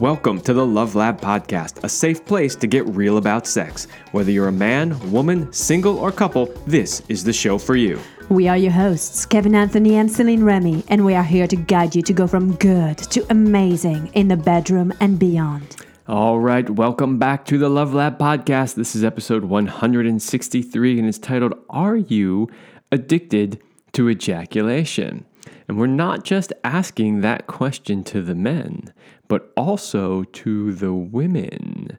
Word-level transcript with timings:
Welcome 0.00 0.40
to 0.42 0.54
the 0.54 0.64
Love 0.64 0.94
Lab 0.94 1.20
Podcast, 1.20 1.84
a 1.84 1.88
safe 1.90 2.24
place 2.24 2.56
to 2.56 2.66
get 2.66 2.86
real 2.86 3.18
about 3.18 3.46
sex. 3.46 3.86
Whether 4.12 4.30
you're 4.30 4.48
a 4.48 4.52
man, 4.52 4.98
woman, 5.12 5.52
single, 5.52 5.98
or 5.98 6.10
couple, 6.10 6.46
this 6.66 7.02
is 7.10 7.22
the 7.22 7.34
show 7.34 7.58
for 7.58 7.76
you. 7.76 8.00
We 8.30 8.48
are 8.48 8.56
your 8.56 8.72
hosts, 8.72 9.26
Kevin 9.26 9.54
Anthony 9.54 9.96
and 9.96 10.10
Celine 10.10 10.42
Remy, 10.42 10.84
and 10.88 11.04
we 11.04 11.14
are 11.14 11.22
here 11.22 11.46
to 11.46 11.54
guide 11.54 11.94
you 11.94 12.00
to 12.00 12.14
go 12.14 12.26
from 12.26 12.54
good 12.54 12.96
to 12.96 13.26
amazing 13.28 14.06
in 14.14 14.28
the 14.28 14.38
bedroom 14.38 14.90
and 15.00 15.18
beyond. 15.18 15.76
All 16.08 16.40
right, 16.40 16.70
welcome 16.70 17.18
back 17.18 17.44
to 17.44 17.58
the 17.58 17.68
Love 17.68 17.92
Lab 17.92 18.18
Podcast. 18.18 18.76
This 18.76 18.96
is 18.96 19.04
episode 19.04 19.44
163, 19.44 20.98
and 20.98 21.06
it's 21.06 21.18
titled 21.18 21.52
Are 21.68 21.96
You 21.96 22.48
Addicted 22.90 23.62
to 23.92 24.08
Ejaculation? 24.08 25.26
And 25.68 25.78
we're 25.78 25.88
not 25.88 26.24
just 26.24 26.54
asking 26.64 27.20
that 27.20 27.46
question 27.46 28.02
to 28.04 28.22
the 28.22 28.34
men, 28.34 28.94
but 29.30 29.52
also 29.56 30.24
to 30.24 30.72
the 30.72 30.92
women. 30.92 31.96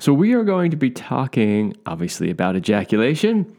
So, 0.00 0.12
we 0.12 0.34
are 0.34 0.42
going 0.42 0.72
to 0.72 0.76
be 0.76 0.90
talking, 0.90 1.74
obviously, 1.86 2.28
about 2.30 2.56
ejaculation, 2.56 3.56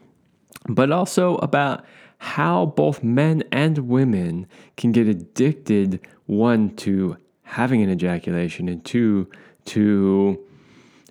but 0.67 0.91
also 0.91 1.37
about 1.37 1.85
how 2.17 2.65
both 2.65 3.03
men 3.03 3.41
and 3.53 3.77
women 3.79 4.47
can 4.75 4.91
get 4.91 5.07
addicted, 5.07 6.05
one, 6.25 6.75
to 6.75 7.15
having 7.43 7.81
an 7.81 7.89
ejaculation, 7.89 8.67
and 8.67 8.83
two, 8.83 9.29
to 9.63 10.37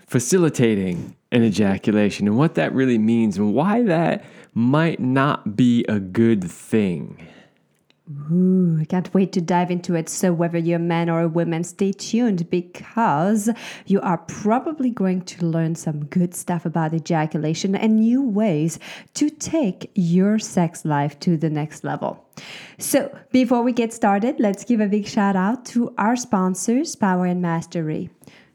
facilitating 0.06 1.16
an 1.32 1.42
ejaculation, 1.42 2.28
and 2.28 2.36
what 2.36 2.54
that 2.54 2.74
really 2.74 2.98
means, 2.98 3.38
and 3.38 3.54
why 3.54 3.82
that 3.82 4.22
might 4.52 5.00
not 5.00 5.56
be 5.56 5.86
a 5.88 5.98
good 5.98 6.44
thing. 6.44 7.26
Ooh, 8.30 8.76
I 8.78 8.84
can't 8.84 9.14
wait 9.14 9.32
to 9.32 9.40
dive 9.40 9.70
into 9.70 9.94
it. 9.94 10.10
So, 10.10 10.30
whether 10.30 10.58
you're 10.58 10.76
a 10.76 10.78
man 10.78 11.08
or 11.08 11.22
a 11.22 11.28
woman, 11.28 11.64
stay 11.64 11.90
tuned 11.90 12.50
because 12.50 13.48
you 13.86 13.98
are 14.02 14.18
probably 14.18 14.90
going 14.90 15.22
to 15.22 15.46
learn 15.46 15.74
some 15.74 16.04
good 16.04 16.34
stuff 16.34 16.66
about 16.66 16.92
ejaculation 16.92 17.74
and 17.74 17.96
new 17.96 18.20
ways 18.20 18.78
to 19.14 19.30
take 19.30 19.90
your 19.94 20.38
sex 20.38 20.84
life 20.84 21.18
to 21.20 21.38
the 21.38 21.48
next 21.48 21.82
level. 21.82 22.22
So, 22.76 23.16
before 23.32 23.62
we 23.62 23.72
get 23.72 23.94
started, 23.94 24.38
let's 24.38 24.64
give 24.64 24.80
a 24.80 24.86
big 24.86 25.06
shout 25.06 25.34
out 25.34 25.64
to 25.66 25.94
our 25.96 26.14
sponsors, 26.14 26.94
Power 26.94 27.24
and 27.24 27.40
Mastery. 27.40 28.10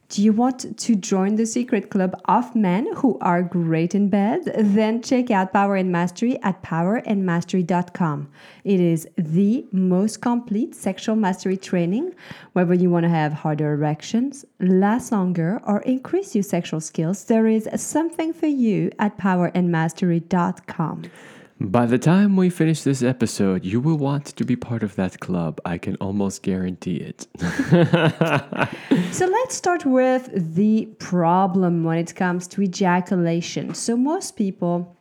Do 0.10 0.24
you 0.24 0.34
want 0.34 0.76
to 0.76 0.96
join 0.96 1.36
the 1.36 1.46
secret 1.46 1.92
club 1.92 2.20
of 2.26 2.56
men 2.56 2.92
who 2.96 3.20
are 3.22 3.44
great 3.44 3.94
in 3.94 4.10
bed? 4.10 4.42
Then 4.58 5.04
check 5.04 5.30
out 5.30 5.54
Power 5.54 5.76
and 5.76 5.92
Mastery 5.92 6.42
at 6.42 6.64
powerandmastery.com. 6.64 8.28
It 8.64 8.80
is 8.80 9.08
the 9.18 9.68
most 9.72 10.20
complete 10.20 10.74
sexual 10.74 11.16
mastery 11.16 11.58
training. 11.58 12.16
Whether 12.54 12.74
you 12.74 12.90
want 12.90 13.04
to 13.04 13.10
have 13.10 13.34
harder 13.34 13.74
erections, 13.74 14.46
last 14.60 15.12
longer, 15.12 15.62
or 15.64 15.82
increase 15.82 16.34
your 16.34 16.44
sexual 16.44 16.82
skills, 16.82 17.26
there 17.26 17.46
is 17.46 17.70
something 17.76 18.34
for 18.34 18.48
you 18.48 18.92
at 18.98 19.16
powerandmastery.com. 19.20 21.04
By 21.62 21.88
the 21.88 21.98
time 21.98 22.38
we 22.38 22.50
finish 22.50 22.84
this 22.84 23.04
episode, 23.04 23.66
you 23.66 23.82
will 23.82 23.98
want 23.98 24.28
to 24.28 24.46
be 24.46 24.56
part 24.56 24.82
of 24.82 24.96
that 24.96 25.20
club. 25.20 25.60
I 25.66 25.78
can 25.78 25.98
almost 25.98 26.42
guarantee 26.42 26.96
it. 26.96 27.28
so 29.14 29.26
let's 29.26 29.56
start 29.56 29.86
with 29.86 30.56
the 30.56 30.86
problem 31.00 31.84
when 31.84 31.98
it 31.98 32.16
comes 32.16 32.48
to 32.50 32.62
ejaculation. 32.62 33.74
So, 33.74 33.98
most 33.98 34.38
people. 34.38 34.96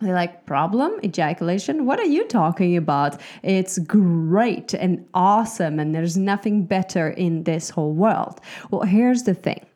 They're 0.00 0.14
like, 0.14 0.46
problem? 0.46 0.98
Ejaculation? 1.04 1.84
What 1.84 2.00
are 2.00 2.06
you 2.06 2.26
talking 2.26 2.78
about? 2.78 3.20
It's 3.42 3.78
great 3.78 4.72
and 4.72 5.06
awesome, 5.12 5.78
and 5.78 5.94
there's 5.94 6.16
nothing 6.16 6.64
better 6.64 7.10
in 7.10 7.42
this 7.42 7.68
whole 7.68 7.92
world. 7.92 8.40
Well, 8.70 8.80
here's 8.80 9.24
the 9.24 9.34
thing 9.34 9.66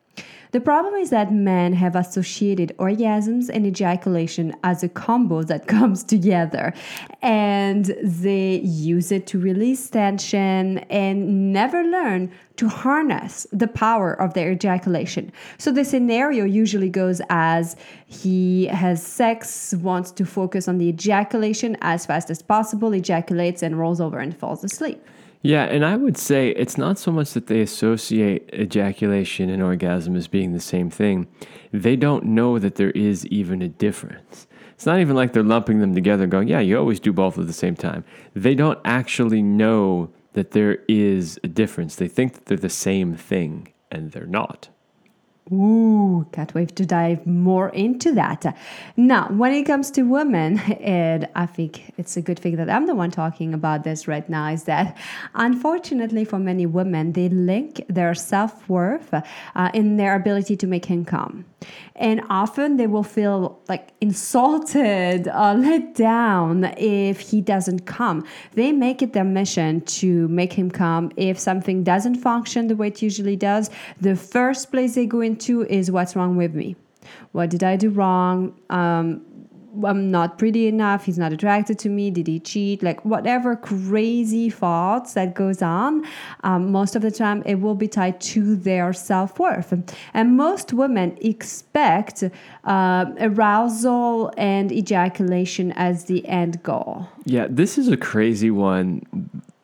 the 0.55 0.61
problem 0.61 0.93
is 0.93 1.09
that 1.09 1.33
men 1.33 1.73
have 1.73 1.97
associated 1.97 2.73
orgasms 2.77 3.49
and 3.49 3.67
ejaculation 3.67 4.55
as 4.63 4.83
a 4.83 4.87
combo 4.87 5.43
that 5.43 5.67
comes 5.75 6.01
together 6.01 6.73
and 7.21 7.87
they 8.01 8.61
use 8.61 9.11
it 9.11 9.27
to 9.27 9.37
release 9.37 9.89
tension 9.89 10.77
and 10.89 11.51
never 11.51 11.83
learn 11.83 12.31
to 12.55 12.69
harness 12.69 13.45
the 13.51 13.67
power 13.67 14.13
of 14.13 14.33
their 14.33 14.49
ejaculation. 14.49 15.29
So 15.57 15.73
the 15.73 15.83
scenario 15.83 16.45
usually 16.45 16.89
goes 16.89 17.21
as 17.29 17.75
he 18.07 18.67
has 18.67 19.05
sex, 19.05 19.73
wants 19.73 20.09
to 20.11 20.25
focus 20.25 20.69
on 20.69 20.77
the 20.77 20.87
ejaculation 20.87 21.75
as 21.81 22.05
fast 22.05 22.29
as 22.29 22.41
possible, 22.41 22.93
ejaculates 22.93 23.61
and 23.61 23.77
rolls 23.77 23.99
over 23.99 24.19
and 24.19 24.33
falls 24.33 24.63
asleep. 24.63 25.05
Yeah, 25.45 25.65
and 25.65 25.85
I 25.85 25.95
would 25.95 26.17
say 26.17 26.49
it's 26.49 26.75
not 26.75 26.97
so 26.97 27.11
much 27.11 27.33
that 27.33 27.45
they 27.45 27.61
associate 27.61 28.49
ejaculation 28.51 29.51
and 29.51 29.61
orgasm 29.61 30.15
as 30.15 30.27
being 30.27 30.53
the 30.53 30.59
same 30.59 30.89
thing. 30.89 31.27
They 31.71 31.95
don't 31.95 32.25
know 32.25 32.57
that 32.57 32.77
there 32.77 32.89
is 32.89 33.27
even 33.27 33.61
a 33.61 33.67
difference. 33.67 34.47
It's 34.73 34.87
not 34.87 34.99
even 34.99 35.15
like 35.15 35.33
they're 35.33 35.43
lumping 35.43 35.81
them 35.81 35.93
together 35.93 36.25
going, 36.25 36.47
yeah, 36.47 36.61
you 36.61 36.79
always 36.79 36.99
do 36.99 37.13
both 37.13 37.37
at 37.37 37.45
the 37.45 37.53
same 37.53 37.75
time. 37.75 38.03
They 38.33 38.55
don't 38.55 38.79
actually 38.85 39.43
know 39.43 40.09
that 40.33 40.49
there 40.49 40.79
is 40.87 41.39
a 41.43 41.47
difference. 41.47 41.95
They 41.95 42.07
think 42.07 42.33
that 42.33 42.47
they're 42.47 42.57
the 42.57 42.67
same 42.67 43.15
thing, 43.15 43.71
and 43.91 44.13
they're 44.13 44.25
not. 44.25 44.69
Ooh, 45.51 46.25
can't 46.31 46.51
wait 46.55 46.75
to 46.75 46.87
dive 46.87 47.27
more 47.27 47.69
into 47.69 48.13
that. 48.13 48.57
Now, 48.97 49.27
when 49.29 49.53
it 49.53 49.63
comes 49.63 49.91
to 49.91 50.01
women, 50.01 50.57
and 50.81 51.29
I 51.35 51.45
think 51.45 51.93
it's 51.97 52.17
a 52.17 52.21
good 52.21 52.39
thing 52.39 52.55
that 52.55 52.69
I'm 52.69 52.87
the 52.87 52.95
one 52.95 53.11
talking 53.11 53.53
about 53.53 53.83
this 53.83 54.07
right 54.07 54.27
now, 54.27 54.49
is 54.49 54.63
that 54.63 54.97
unfortunately 55.35 56.25
for 56.25 56.39
many 56.39 56.65
women, 56.65 57.11
they 57.11 57.29
link 57.29 57.85
their 57.87 58.15
self 58.15 58.67
worth 58.67 59.13
uh, 59.13 59.69
in 59.73 59.97
their 59.97 60.15
ability 60.15 60.57
to 60.57 60.67
make 60.67 60.89
income. 60.89 61.45
And 61.95 62.21
often 62.29 62.77
they 62.77 62.87
will 62.87 63.03
feel 63.03 63.61
like 63.69 63.93
insulted 64.01 65.27
or 65.27 65.53
let 65.55 65.95
down 65.95 66.65
if 66.77 67.19
he 67.19 67.41
doesn't 67.41 67.85
come. 67.85 68.25
They 68.53 68.71
make 68.71 69.01
it 69.01 69.13
their 69.13 69.23
mission 69.23 69.81
to 69.81 70.27
make 70.27 70.53
him 70.53 70.69
come. 70.69 71.11
If 71.15 71.39
something 71.39 71.83
doesn't 71.83 72.15
function 72.15 72.67
the 72.67 72.75
way 72.75 72.87
it 72.87 73.01
usually 73.01 73.35
does, 73.35 73.69
the 73.99 74.15
first 74.15 74.71
place 74.71 74.95
they 74.95 75.05
go 75.05 75.21
into 75.21 75.65
is 75.65 75.91
what's 75.91 76.15
wrong 76.15 76.35
with 76.35 76.53
me. 76.53 76.75
What 77.31 77.49
did 77.49 77.63
I 77.63 77.75
do 77.75 77.89
wrong? 77.89 78.59
Um, 78.69 79.21
I'm 79.83 80.11
not 80.11 80.37
pretty 80.37 80.67
enough, 80.67 81.05
he's 81.05 81.17
not 81.17 81.33
attracted 81.33 81.79
to 81.79 81.89
me, 81.89 82.11
did 82.11 82.27
he 82.27 82.39
cheat? 82.39 82.83
Like 82.83 83.03
whatever 83.03 83.55
crazy 83.55 84.49
thoughts 84.49 85.13
that 85.13 85.33
goes 85.33 85.61
on, 85.61 86.05
um, 86.43 86.71
most 86.71 86.95
of 86.95 87.01
the 87.01 87.11
time 87.11 87.41
it 87.45 87.55
will 87.55 87.75
be 87.75 87.87
tied 87.87 88.21
to 88.21 88.55
their 88.55 88.93
self-worth. 88.93 89.73
And 90.13 90.37
most 90.37 90.73
women 90.73 91.17
expect 91.21 92.23
uh, 92.63 93.05
arousal 93.19 94.31
and 94.37 94.71
ejaculation 94.71 95.71
as 95.73 96.05
the 96.05 96.25
end 96.27 96.61
goal. 96.63 97.09
Yeah, 97.25 97.47
this 97.49 97.77
is 97.77 97.87
a 97.87 97.97
crazy 97.97 98.51
one 98.51 99.03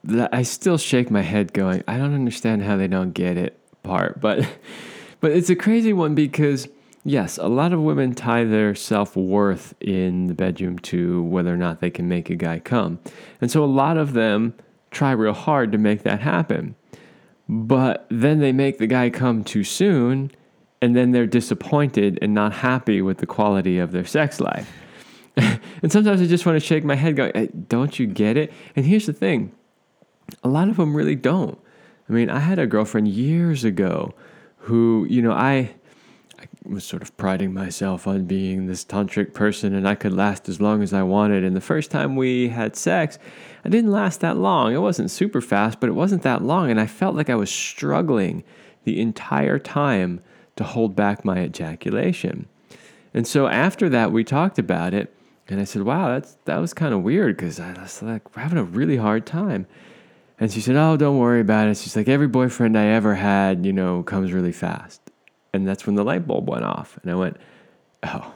that 0.03 0.33
I 0.33 0.43
still 0.43 0.78
shake 0.78 1.11
my 1.11 1.22
head 1.22 1.53
going, 1.53 1.83
I 1.88 1.97
don't 1.97 2.13
understand 2.16 2.63
how 2.63 2.75
they 2.75 2.88
don't 2.88 3.11
get 3.11 3.38
it 3.38 3.57
part, 3.83 4.19
but 4.19 4.47
but 5.22 5.31
it's 5.31 5.49
a 5.49 5.55
crazy 5.55 5.93
one 5.93 6.16
because 6.16 6.67
Yes, 7.03 7.39
a 7.39 7.47
lot 7.47 7.73
of 7.73 7.81
women 7.81 8.13
tie 8.13 8.44
their 8.44 8.75
self 8.75 9.16
worth 9.16 9.73
in 9.81 10.28
the 10.28 10.35
bedroom 10.35 10.78
to 10.79 11.23
whether 11.23 11.51
or 11.51 11.57
not 11.57 11.81
they 11.81 11.89
can 11.89 12.07
make 12.07 12.29
a 12.29 12.35
guy 12.35 12.59
come. 12.59 13.00
And 13.39 13.50
so 13.50 13.63
a 13.63 13.66
lot 13.66 13.97
of 13.97 14.13
them 14.13 14.53
try 14.91 15.11
real 15.11 15.34
hard 15.34 15.72
to 15.72 15.78
make 15.79 16.03
that 16.03 16.19
happen. 16.19 16.75
But 17.50 18.06
then 18.09 18.40
they 18.40 18.51
make 18.51 18.78
the 18.78 18.88
guy 18.88 19.09
come 19.09 19.44
too 19.44 19.63
soon, 19.63 20.31
and 20.81 20.95
then 20.95 21.11
they're 21.11 21.25
disappointed 21.25 22.19
and 22.22 22.34
not 22.34 22.53
happy 22.53 23.01
with 23.01 23.17
the 23.17 23.25
quality 23.25 23.79
of 23.79 23.91
their 23.91 24.05
sex 24.05 24.40
life. 24.40 24.72
and 25.35 25.91
sometimes 25.91 26.22
I 26.22 26.28
just 26.28 26.46
want 26.46 26.55
to 26.58 26.66
shake 26.66 26.84
my 26.84 26.96
head, 26.96 27.16
going, 27.16 27.31
hey, 27.34 27.49
Don't 27.67 27.97
you 27.97 28.05
get 28.05 28.37
it? 28.37 28.53
And 28.76 28.85
here's 28.85 29.08
the 29.08 29.14
thing 29.14 29.53
a 30.43 30.47
lot 30.47 30.70
of 30.70 30.78
them 30.78 30.96
really 30.96 31.16
don't. 31.16 31.59
I 32.08 32.14
mean, 32.14 32.29
I 32.29 32.40
had 32.40 32.59
a 32.59 32.67
girlfriend 32.67 33.08
years 33.08 33.64
ago 33.64 34.14
who, 34.58 35.08
you 35.09 35.22
know, 35.22 35.34
I 35.34 35.73
was 36.63 36.84
sort 36.84 37.02
of 37.02 37.16
priding 37.17 37.53
myself 37.53 38.08
on 38.08 38.25
being 38.25 38.67
this 38.67 38.85
tantric 38.85 39.34
person 39.34 39.73
and 39.73 39.87
I 39.87 39.96
could 39.96 40.13
last 40.13 40.47
as 40.47 40.61
long 40.61 40.84
as 40.84 40.93
I 40.93 41.03
wanted. 41.03 41.43
And 41.43 41.55
the 41.55 41.61
first 41.61 41.90
time 41.90 42.16
we 42.16 42.49
had 42.49 42.75
sex, 42.75 43.17
I 43.66 43.69
didn't 43.69 43.91
last 43.91 44.22
that 44.22 44.37
long. 44.37 44.73
It 44.73 44.81
wasn't 44.81 45.11
super 45.11 45.41
fast, 45.41 45.79
but 45.79 45.90
it 45.90 45.93
wasn't 45.93 46.22
that 46.23 46.43
long. 46.43 46.69
And 46.69 46.79
I 46.79 46.85
felt 46.85 47.16
like 47.16 47.29
I 47.29 47.35
was 47.35 47.49
struggling 47.49 48.43
the 48.84 49.02
entire 49.02 49.59
time 49.59 50.22
to 50.55 50.63
hold 50.63 50.96
back 50.96 51.25
my 51.25 51.43
ejaculation. 51.43 52.47
And 53.14 53.28
so 53.28 53.47
after 53.47 53.90
that, 53.90 54.11
we 54.11 54.23
talked 54.23 54.59
about 54.59 54.93
it. 54.93 55.14
And 55.47 55.59
I 55.59 55.64
said, 55.64 55.81
wow, 55.81 56.09
that's, 56.09 56.37
that 56.46 56.57
was 56.57 56.73
kind 56.73 56.93
of 56.93 57.02
weird 57.02 57.35
because 57.35 57.59
I 57.59 57.73
was 57.73 58.02
like 58.02 58.35
we're 58.35 58.43
having 58.43 58.59
a 58.59 58.64
really 58.64 58.97
hard 58.97 59.25
time. 59.25 59.66
And 60.40 60.52
she 60.52 60.61
said, 60.61 60.75
oh, 60.75 60.97
don't 60.97 61.17
worry 61.17 61.41
about 61.41 61.67
it. 61.67 61.78
She's 61.78 61.96
like, 61.96 62.07
every 62.07 62.28
boyfriend 62.28 62.78
I 62.78 62.85
ever 62.85 63.16
had, 63.16 63.66
you 63.66 63.73
know, 63.73 64.02
comes 64.02 64.31
really 64.31 64.52
fast. 64.52 65.01
And 65.53 65.68
that's 65.68 65.86
when 65.86 65.96
the 65.96 66.03
light 66.03 66.28
bulb 66.28 66.50
went 66.50 66.64
off. 66.64 66.98
And 67.02 67.12
I 67.12 67.16
went, 67.16 67.38
oh, 68.03 68.34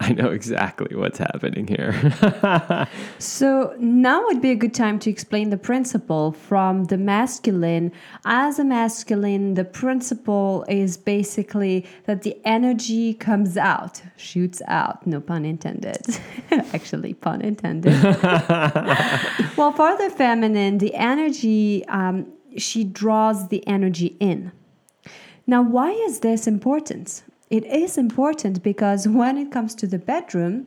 I 0.00 0.12
know 0.12 0.30
exactly 0.30 0.94
what's 0.96 1.18
happening 1.18 1.66
here. 1.66 1.94
So 3.18 3.74
now 3.78 4.22
would 4.24 4.42
be 4.42 4.50
a 4.50 4.54
good 4.54 4.74
time 4.74 4.98
to 5.00 5.10
explain 5.10 5.50
the 5.50 5.56
principle 5.56 6.32
from 6.32 6.84
the 6.84 6.98
masculine. 6.98 7.90
As 8.24 8.58
a 8.58 8.64
masculine, 8.64 9.54
the 9.54 9.64
principle 9.64 10.64
is 10.68 10.96
basically 10.96 11.86
that 12.04 12.22
the 12.22 12.36
energy 12.44 13.14
comes 13.14 13.56
out, 13.56 14.02
shoots 14.16 14.60
out, 14.68 15.06
no 15.06 15.20
pun 15.20 15.44
intended. 15.44 16.02
Actually, 16.50 17.14
pun 17.14 17.40
intended. 17.40 17.92
well, 19.56 19.72
for 19.72 19.96
the 19.96 20.12
feminine, 20.14 20.78
the 20.78 20.94
energy, 20.94 21.84
um, 21.86 22.26
she 22.56 22.84
draws 22.84 23.48
the 23.48 23.66
energy 23.66 24.16
in. 24.20 24.52
Now, 25.46 25.62
why 25.62 25.90
is 25.90 26.20
this 26.20 26.46
important? 26.46 27.22
It 27.50 27.64
is 27.66 27.98
important 27.98 28.62
because 28.62 29.06
when 29.06 29.36
it 29.36 29.52
comes 29.52 29.74
to 29.76 29.86
the 29.86 29.98
bedroom, 29.98 30.66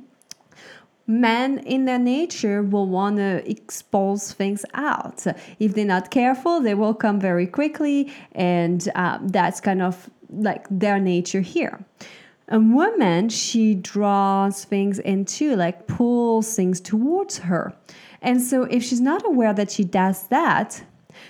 men 1.07 1.59
in 1.59 1.85
their 1.85 1.97
nature 1.97 2.61
will 2.61 2.87
want 2.87 3.17
to 3.17 3.49
expose 3.49 4.33
things 4.33 4.65
out. 4.73 5.25
If 5.59 5.73
they're 5.73 5.85
not 5.85 6.11
careful, 6.11 6.61
they 6.61 6.75
will 6.75 6.93
come 6.93 7.19
very 7.19 7.47
quickly, 7.47 8.13
and 8.33 8.87
uh, 8.93 9.17
that's 9.21 9.59
kind 9.59 9.81
of 9.81 10.09
like 10.29 10.67
their 10.69 10.99
nature 10.99 11.41
here. 11.41 11.83
A 12.49 12.59
woman, 12.59 13.29
she 13.29 13.73
draws 13.73 14.63
things 14.63 14.99
into, 14.99 15.55
like 15.55 15.87
pulls 15.87 16.55
things 16.55 16.79
towards 16.79 17.39
her. 17.39 17.73
And 18.21 18.41
so, 18.41 18.63
if 18.63 18.83
she's 18.83 19.01
not 19.01 19.25
aware 19.25 19.53
that 19.53 19.71
she 19.71 19.83
does 19.83 20.27
that, 20.27 20.83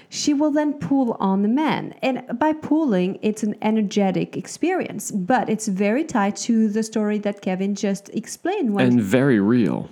she 0.09 0.33
will 0.33 0.51
then 0.51 0.73
pull 0.73 1.13
on 1.19 1.41
the 1.41 1.47
man. 1.47 1.95
And 2.01 2.23
by 2.39 2.53
pulling, 2.53 3.19
it's 3.21 3.43
an 3.43 3.55
energetic 3.61 4.37
experience, 4.37 5.11
but 5.11 5.49
it's 5.49 5.67
very 5.67 6.03
tied 6.03 6.35
to 6.37 6.69
the 6.69 6.83
story 6.83 7.17
that 7.19 7.41
Kevin 7.41 7.75
just 7.75 8.09
explained. 8.09 8.73
When 8.73 8.87
and 8.87 9.01
very 9.01 9.39
real. 9.39 9.89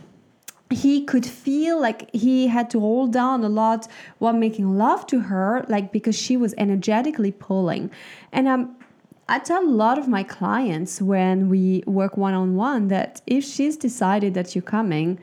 he 0.71 1.03
could 1.05 1.25
feel 1.25 1.79
like 1.79 2.09
he 2.13 2.47
had 2.47 2.69
to 2.71 2.79
hold 2.79 3.13
down 3.13 3.43
a 3.43 3.49
lot 3.49 3.87
while 4.17 4.33
making 4.33 4.77
love 4.77 5.05
to 5.07 5.19
her, 5.21 5.65
like 5.69 5.91
because 5.91 6.17
she 6.17 6.37
was 6.37 6.53
energetically 6.57 7.31
pulling. 7.31 7.91
And 8.31 8.47
um, 8.47 8.75
I 9.27 9.39
tell 9.39 9.63
a 9.63 9.67
lot 9.67 9.97
of 9.97 10.07
my 10.07 10.23
clients 10.23 11.01
when 11.01 11.49
we 11.49 11.83
work 11.87 12.15
one 12.15 12.33
on 12.33 12.55
one 12.55 12.89
that 12.89 13.21
if 13.25 13.43
she's 13.43 13.75
decided 13.75 14.33
that 14.35 14.53
you're 14.55 14.61
coming, 14.61 15.19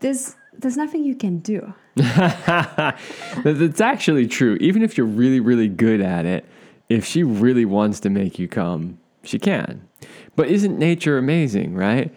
there's 0.00 0.34
there's 0.52 0.76
nothing 0.76 1.04
you 1.04 1.14
can 1.14 1.38
do. 1.38 1.72
That's 3.44 3.80
actually 3.80 4.26
true. 4.26 4.56
Even 4.60 4.82
if 4.82 4.96
you're 4.96 5.06
really, 5.06 5.40
really 5.40 5.68
good 5.68 6.00
at 6.00 6.26
it, 6.26 6.44
if 6.88 7.04
she 7.04 7.22
really 7.22 7.64
wants 7.64 8.00
to 8.00 8.10
make 8.10 8.38
you 8.38 8.48
come, 8.48 8.98
she 9.22 9.38
can. 9.38 9.86
But 10.36 10.48
isn't 10.48 10.78
nature 10.78 11.18
amazing, 11.18 11.74
right? 11.74 12.14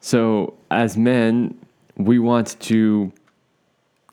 So, 0.00 0.54
as 0.70 0.96
men, 0.96 1.58
we 1.96 2.18
want 2.18 2.58
to 2.60 3.12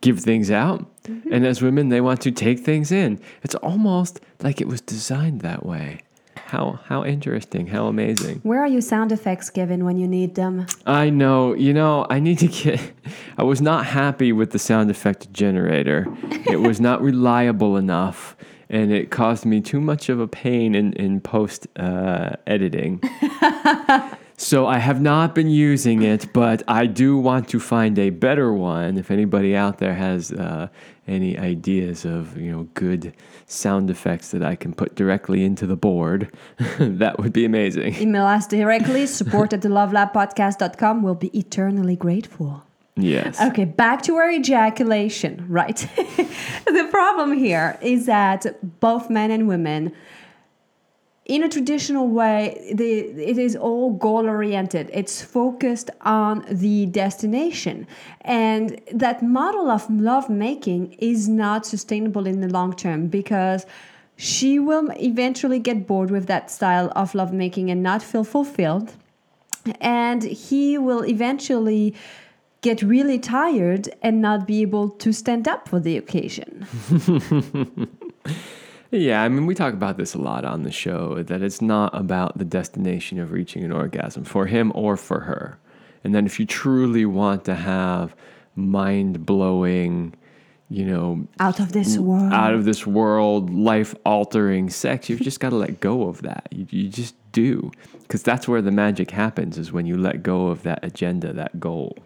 give 0.02 0.20
things 0.20 0.52
out, 0.52 0.86
mm-hmm. 1.04 1.32
and 1.32 1.46
as 1.46 1.62
women, 1.62 1.90
they 1.90 2.02
want 2.02 2.22
to 2.22 2.32
take 2.32 2.60
things 2.60 2.92
in. 2.92 3.20
It's 3.44 3.56
almost 3.56 4.20
like 4.42 4.62
it 4.62 4.68
was 4.68 4.82
designed 4.82 5.42
that 5.42 5.66
way. 5.66 6.02
How 6.36 6.80
how 6.86 7.04
interesting, 7.04 7.68
how 7.68 7.88
amazing. 7.88 8.40
Where 8.44 8.62
are 8.62 8.68
your 8.68 8.82
sound 8.82 9.12
effects, 9.12 9.50
given 9.50 9.86
when 9.86 9.98
you 9.98 10.08
need 10.08 10.36
them? 10.36 10.68
I 10.86 11.10
know, 11.10 11.54
you 11.54 11.74
know, 11.74 12.06
I 12.10 12.20
need 12.20 12.40
to 12.40 12.48
get 12.48 12.80
I 13.38 13.44
was 13.44 13.62
not 13.62 13.86
happy 13.86 14.32
with 14.32 14.52
the 14.52 14.60
sound 14.60 14.90
effect 14.90 15.32
generator. 15.34 16.08
It 16.50 16.62
was 16.62 16.80
not 16.80 17.02
reliable 17.12 17.78
enough 17.78 18.36
and 18.70 18.92
it 18.92 19.12
caused 19.12 19.46
me 19.46 19.62
too 19.62 19.80
much 19.80 20.10
of 20.10 20.20
a 20.20 20.28
pain 20.28 20.76
in, 20.76 20.94
in 20.94 21.22
post 21.22 21.68
uh, 21.78 22.32
editing. 22.48 23.02
so 24.38 24.68
I 24.68 24.80
have 24.80 25.02
not 25.02 25.34
been 25.34 25.50
using 25.50 26.02
it, 26.02 26.34
but 26.34 26.62
I 26.68 26.88
do 26.88 27.18
want 27.18 27.48
to 27.50 27.60
find 27.60 27.98
a 27.98 28.10
better 28.10 28.52
one. 28.52 28.98
If 28.98 29.10
anybody 29.10 29.56
out 29.56 29.78
there 29.78 29.94
has 29.94 30.32
uh, 30.34 30.68
any 31.08 31.38
ideas 31.38 32.06
of 32.06 32.38
you 32.38 32.52
know 32.52 32.68
good 32.74 33.14
sound 33.48 33.90
effects 33.90 34.32
that 34.32 34.44
I 34.44 34.56
can 34.56 34.74
put 34.74 34.96
directly 34.96 35.44
into 35.44 35.66
the 35.66 35.78
board, 35.78 36.34
that 36.80 37.20
would 37.20 37.32
be 37.32 37.46
amazing. 37.46 37.96
Email 37.96 38.26
us 38.26 38.48
directly, 38.48 39.06
support 39.06 39.54
at 39.54 39.62
thelovelabpodcast.com. 39.62 41.02
We'll 41.02 41.16
be 41.16 41.38
eternally 41.38 41.96
grateful. 41.96 42.64
Yes. 42.98 43.42
Okay, 43.42 43.66
back 43.66 44.04
to 44.04 44.16
our 44.16 44.32
ejaculation, 44.32 45.46
right? 45.50 45.76
the 46.66 46.88
problem 46.92 47.38
here 47.38 47.78
is 47.82 48.06
that 48.06 48.80
both 48.80 49.10
men 49.10 49.32
and 49.32 49.50
women, 49.50 49.94
in 51.26 51.42
a 51.42 51.50
traditional 51.50 52.08
way, 52.08 52.72
the, 52.76 52.86
it 52.86 53.40
is 53.40 53.56
all 53.56 53.94
goal 53.94 54.28
oriented. 54.28 54.92
It's 54.94 55.24
focused 55.24 55.90
on 56.02 56.46
the 56.50 56.86
destination. 56.86 57.88
And 58.22 58.80
that 58.94 59.24
model 59.24 59.72
of 59.72 59.90
love 59.90 60.30
making 60.30 60.94
is 60.94 61.28
not 61.28 61.66
sustainable 61.66 62.28
in 62.28 62.42
the 62.42 62.48
long 62.48 62.76
term 62.76 63.08
because 63.08 63.66
she 64.18 64.60
will 64.60 64.92
eventually 65.00 65.58
get 65.58 65.88
bored 65.88 66.12
with 66.12 66.28
that 66.28 66.52
style 66.52 66.92
of 66.96 67.16
love 67.16 67.34
making 67.34 67.72
and 67.72 67.82
not 67.82 68.04
feel 68.04 68.24
fulfilled. 68.24 68.94
And 69.82 70.22
he 70.22 70.78
will 70.78 71.04
eventually 71.04 71.96
get 72.62 72.84
really 72.84 73.18
tired 73.18 73.90
and 74.04 74.22
not 74.22 74.46
be 74.46 74.62
able 74.62 74.90
to 74.90 75.12
stand 75.12 75.48
up 75.48 75.68
for 75.68 75.80
the 75.80 75.98
occasion. 75.98 76.68
Yeah, 78.96 79.22
I 79.22 79.30
mean, 79.30 79.46
we 79.46 79.56
talk 79.56 79.74
about 79.74 79.98
this 79.98 80.14
a 80.14 80.18
lot 80.18 80.46
on 80.46 80.64
the 80.64 80.72
show 80.72 81.22
that 81.24 81.42
it's 81.42 81.62
not 81.62 81.94
about 81.94 82.38
the 82.38 82.46
destination 82.46 83.20
of 83.20 83.32
reaching 83.32 83.64
an 83.64 83.72
orgasm 83.74 84.24
for 84.24 84.46
him 84.46 84.72
or 84.74 84.96
for 84.96 85.22
her. 85.22 85.60
And 86.04 86.16
then 86.16 86.26
if 86.26 86.40
you 86.40 86.46
truly 86.46 87.06
want 87.06 87.44
to 87.46 87.56
have 87.56 88.16
mind 88.56 89.26
blowing, 89.26 90.14
you 90.70 90.86
know, 90.86 91.28
Out 91.40 91.60
of 91.60 91.74
this 91.74 91.98
world. 91.98 92.32
out 92.32 92.54
of 92.54 92.64
this 92.64 92.88
world, 92.88 93.50
life 93.50 93.94
altering 94.06 94.70
sex, 94.70 95.10
you've 95.10 95.22
just 95.22 95.40
got 95.40 95.50
to 95.50 95.58
let 95.58 95.82
go 95.82 96.08
of 96.08 96.22
that. 96.22 96.48
You, 96.52 96.66
you 96.70 96.88
just 96.88 97.16
do. 97.34 97.72
Because 98.04 98.24
that's 98.24 98.48
where 98.48 98.62
the 98.62 98.72
magic 98.72 99.12
happens, 99.12 99.58
is 99.58 99.72
when 99.74 99.86
you 99.86 99.98
let 99.98 100.24
go 100.24 100.48
of 100.48 100.64
that 100.64 100.80
agenda, 100.84 101.34
that 101.34 101.60
goal. 101.60 101.98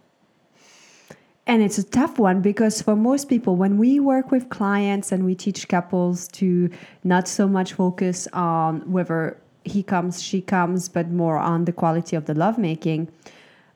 And 1.49 1.63
it's 1.63 1.79
a 1.79 1.83
tough 1.83 2.19
one 2.19 2.41
because 2.41 2.79
for 2.79 2.95
most 2.95 3.27
people, 3.27 3.55
when 3.55 3.79
we 3.79 3.99
work 3.99 4.29
with 4.29 4.49
clients 4.49 5.11
and 5.11 5.25
we 5.25 5.33
teach 5.33 5.67
couples 5.67 6.27
to 6.33 6.69
not 7.03 7.27
so 7.27 7.47
much 7.47 7.73
focus 7.73 8.27
on 8.33 8.81
whether 8.91 9.35
he 9.63 9.81
comes, 9.81 10.21
she 10.21 10.41
comes, 10.41 10.89
but 10.89 11.09
more 11.09 11.39
on 11.39 11.65
the 11.65 11.71
quality 11.71 12.15
of 12.15 12.25
the 12.25 12.35
lovemaking, 12.35 13.09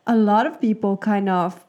a 0.06 0.16
lot 0.16 0.46
of 0.46 0.62
people 0.62 0.98
kind 0.98 1.28
of 1.28 1.66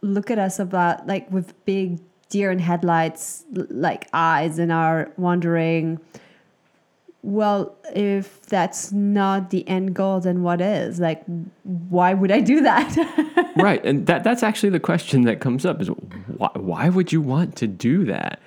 look 0.00 0.30
at 0.30 0.38
us 0.38 0.58
about 0.58 1.06
like 1.06 1.30
with 1.30 1.52
big 1.66 2.00
deer 2.30 2.50
in 2.50 2.58
headlights 2.58 3.44
like 3.52 4.08
eyes 4.14 4.58
and 4.58 4.72
are 4.72 5.12
wondering 5.18 6.00
well 7.22 7.76
if 7.94 8.42
that's 8.42 8.90
not 8.90 9.50
the 9.50 9.66
end 9.68 9.94
goal 9.94 10.20
then 10.20 10.42
what 10.42 10.60
is? 10.60 10.98
Like 11.00 11.22
why 11.62 12.14
would 12.14 12.32
i 12.32 12.40
do 12.40 12.60
that? 12.62 12.96
Right 13.56 13.84
and 13.84 14.06
that 14.06 14.24
that's 14.24 14.42
actually 14.42 14.70
the 14.70 14.80
question 14.80 15.22
that 15.22 15.40
comes 15.40 15.66
up 15.66 15.80
is 15.80 15.88
why, 15.88 16.50
why 16.54 16.88
would 16.88 17.12
you 17.12 17.20
want 17.20 17.54
to 17.56 17.66
do 17.66 18.04
that? 18.06 18.40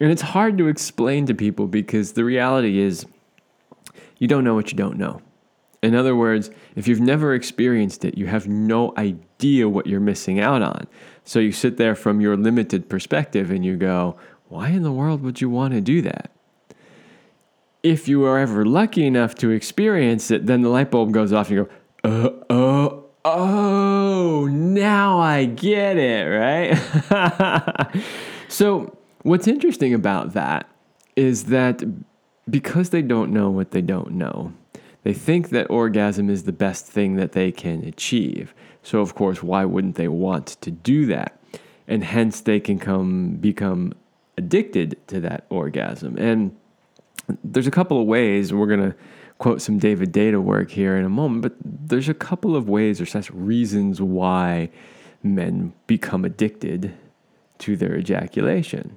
And 0.00 0.12
it's 0.12 0.22
hard 0.22 0.56
to 0.58 0.68
explain 0.68 1.26
to 1.26 1.34
people 1.34 1.66
because 1.66 2.12
the 2.12 2.24
reality 2.24 2.78
is 2.78 3.04
you 4.18 4.28
don't 4.28 4.44
know 4.44 4.54
what 4.54 4.70
you 4.70 4.76
don't 4.76 4.96
know. 4.96 5.20
In 5.82 5.94
other 5.94 6.16
words 6.16 6.50
if 6.76 6.88
you've 6.88 7.00
never 7.00 7.34
experienced 7.34 8.04
it 8.04 8.16
you 8.16 8.26
have 8.26 8.46
no 8.46 8.94
idea 8.96 9.68
what 9.68 9.86
you're 9.86 10.00
missing 10.00 10.40
out 10.40 10.62
on. 10.62 10.86
So 11.24 11.40
you 11.40 11.52
sit 11.52 11.76
there 11.76 11.94
from 11.94 12.20
your 12.20 12.36
limited 12.36 12.88
perspective 12.88 13.50
and 13.50 13.64
you 13.64 13.76
go 13.76 14.16
why 14.48 14.68
in 14.70 14.82
the 14.82 14.92
world 14.92 15.22
would 15.22 15.40
you 15.40 15.50
want 15.50 15.74
to 15.74 15.80
do 15.80 16.00
that 16.02 16.30
if 17.82 18.08
you 18.08 18.24
are 18.24 18.38
ever 18.38 18.64
lucky 18.64 19.06
enough 19.06 19.34
to 19.36 19.50
experience 19.50 20.30
it, 20.30 20.46
then 20.46 20.62
the 20.62 20.68
light 20.68 20.90
bulb 20.90 21.12
goes 21.12 21.32
off 21.32 21.48
and 21.48 21.58
you 21.58 21.64
go, 21.64 21.70
uh, 22.04 22.30
oh, 22.50 23.04
oh, 23.24 24.46
now 24.50 25.18
I 25.18 25.44
get 25.44 25.96
it, 25.96 26.24
right? 26.24 28.02
so, 28.48 28.96
what's 29.22 29.46
interesting 29.46 29.94
about 29.94 30.32
that 30.34 30.68
is 31.16 31.44
that 31.44 31.82
because 32.50 32.90
they 32.90 33.02
don't 33.02 33.32
know 33.32 33.50
what 33.50 33.72
they 33.72 33.82
don't 33.82 34.12
know, 34.12 34.52
they 35.02 35.12
think 35.12 35.50
that 35.50 35.70
orgasm 35.70 36.30
is 36.30 36.44
the 36.44 36.52
best 36.52 36.86
thing 36.86 37.16
that 37.16 37.32
they 37.32 37.52
can 37.52 37.84
achieve. 37.84 38.54
So, 38.82 39.00
of 39.00 39.14
course, 39.14 39.42
why 39.42 39.64
wouldn't 39.64 39.96
they 39.96 40.08
want 40.08 40.46
to 40.62 40.70
do 40.70 41.06
that? 41.06 41.38
And 41.86 42.04
hence, 42.04 42.40
they 42.40 42.60
can 42.60 42.78
come 42.78 43.36
become 43.36 43.94
addicted 44.36 44.96
to 45.08 45.20
that 45.20 45.46
orgasm. 45.50 46.16
And 46.16 46.56
there's 47.44 47.66
a 47.66 47.72
couple 47.72 48.00
of 48.00 48.06
ways 48.06 48.52
we're 48.52 48.66
going 48.66 48.90
to 48.90 48.96
quote 49.38 49.62
some 49.62 49.78
David 49.78 50.12
Deida 50.12 50.42
work 50.42 50.70
here 50.70 50.96
in 50.96 51.04
a 51.04 51.08
moment 51.10 51.42
but 51.42 51.54
there's 51.62 52.08
a 52.08 52.14
couple 52.14 52.56
of 52.56 52.68
ways 52.68 53.00
or 53.00 53.06
such 53.06 53.30
reasons 53.30 54.00
why 54.00 54.70
men 55.22 55.72
become 55.86 56.24
addicted 56.24 56.94
to 57.58 57.76
their 57.76 57.96
ejaculation 57.96 58.96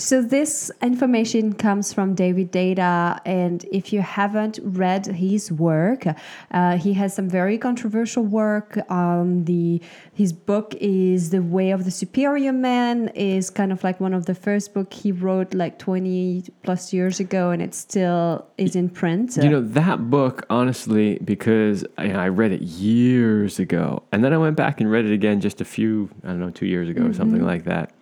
So 0.00 0.22
this 0.22 0.70
information 0.80 1.52
comes 1.52 1.92
from 1.92 2.14
David 2.14 2.52
Deida, 2.52 3.20
and 3.26 3.62
if 3.70 3.92
you 3.92 4.00
haven't 4.00 4.58
read 4.62 5.04
his 5.04 5.52
work, 5.52 6.06
uh, 6.50 6.78
he 6.78 6.94
has 6.94 7.14
some 7.14 7.28
very 7.28 7.58
controversial 7.58 8.24
work. 8.24 8.78
On 8.88 9.44
the 9.44 9.82
his 10.14 10.32
book 10.32 10.74
is 10.80 11.28
The 11.28 11.42
Way 11.42 11.70
of 11.70 11.84
the 11.84 11.90
Superior 11.90 12.52
Man. 12.52 13.08
is 13.08 13.50
kind 13.50 13.72
of 13.72 13.84
like 13.84 14.00
one 14.00 14.14
of 14.14 14.24
the 14.24 14.34
first 14.34 14.72
book 14.72 14.90
he 14.94 15.12
wrote 15.12 15.52
like 15.52 15.78
twenty 15.78 16.44
plus 16.62 16.94
years 16.94 17.20
ago, 17.20 17.50
and 17.50 17.60
it 17.60 17.74
still 17.74 18.46
is 18.56 18.74
in 18.74 18.88
print. 18.88 19.36
You 19.36 19.50
know 19.50 19.60
that 19.60 20.08
book, 20.08 20.46
honestly, 20.48 21.18
because 21.18 21.84
you 21.98 22.14
know, 22.14 22.20
I 22.20 22.28
read 22.28 22.52
it 22.52 22.62
years 22.62 23.58
ago, 23.58 24.02
and 24.12 24.24
then 24.24 24.32
I 24.32 24.38
went 24.38 24.56
back 24.56 24.80
and 24.80 24.90
read 24.90 25.04
it 25.04 25.12
again 25.12 25.42
just 25.42 25.60
a 25.60 25.66
few, 25.66 26.08
I 26.24 26.28
don't 26.28 26.40
know, 26.40 26.50
two 26.50 26.66
years 26.66 26.88
ago 26.88 27.04
or 27.04 27.12
something 27.12 27.44
like 27.44 27.64
that. 27.64 27.92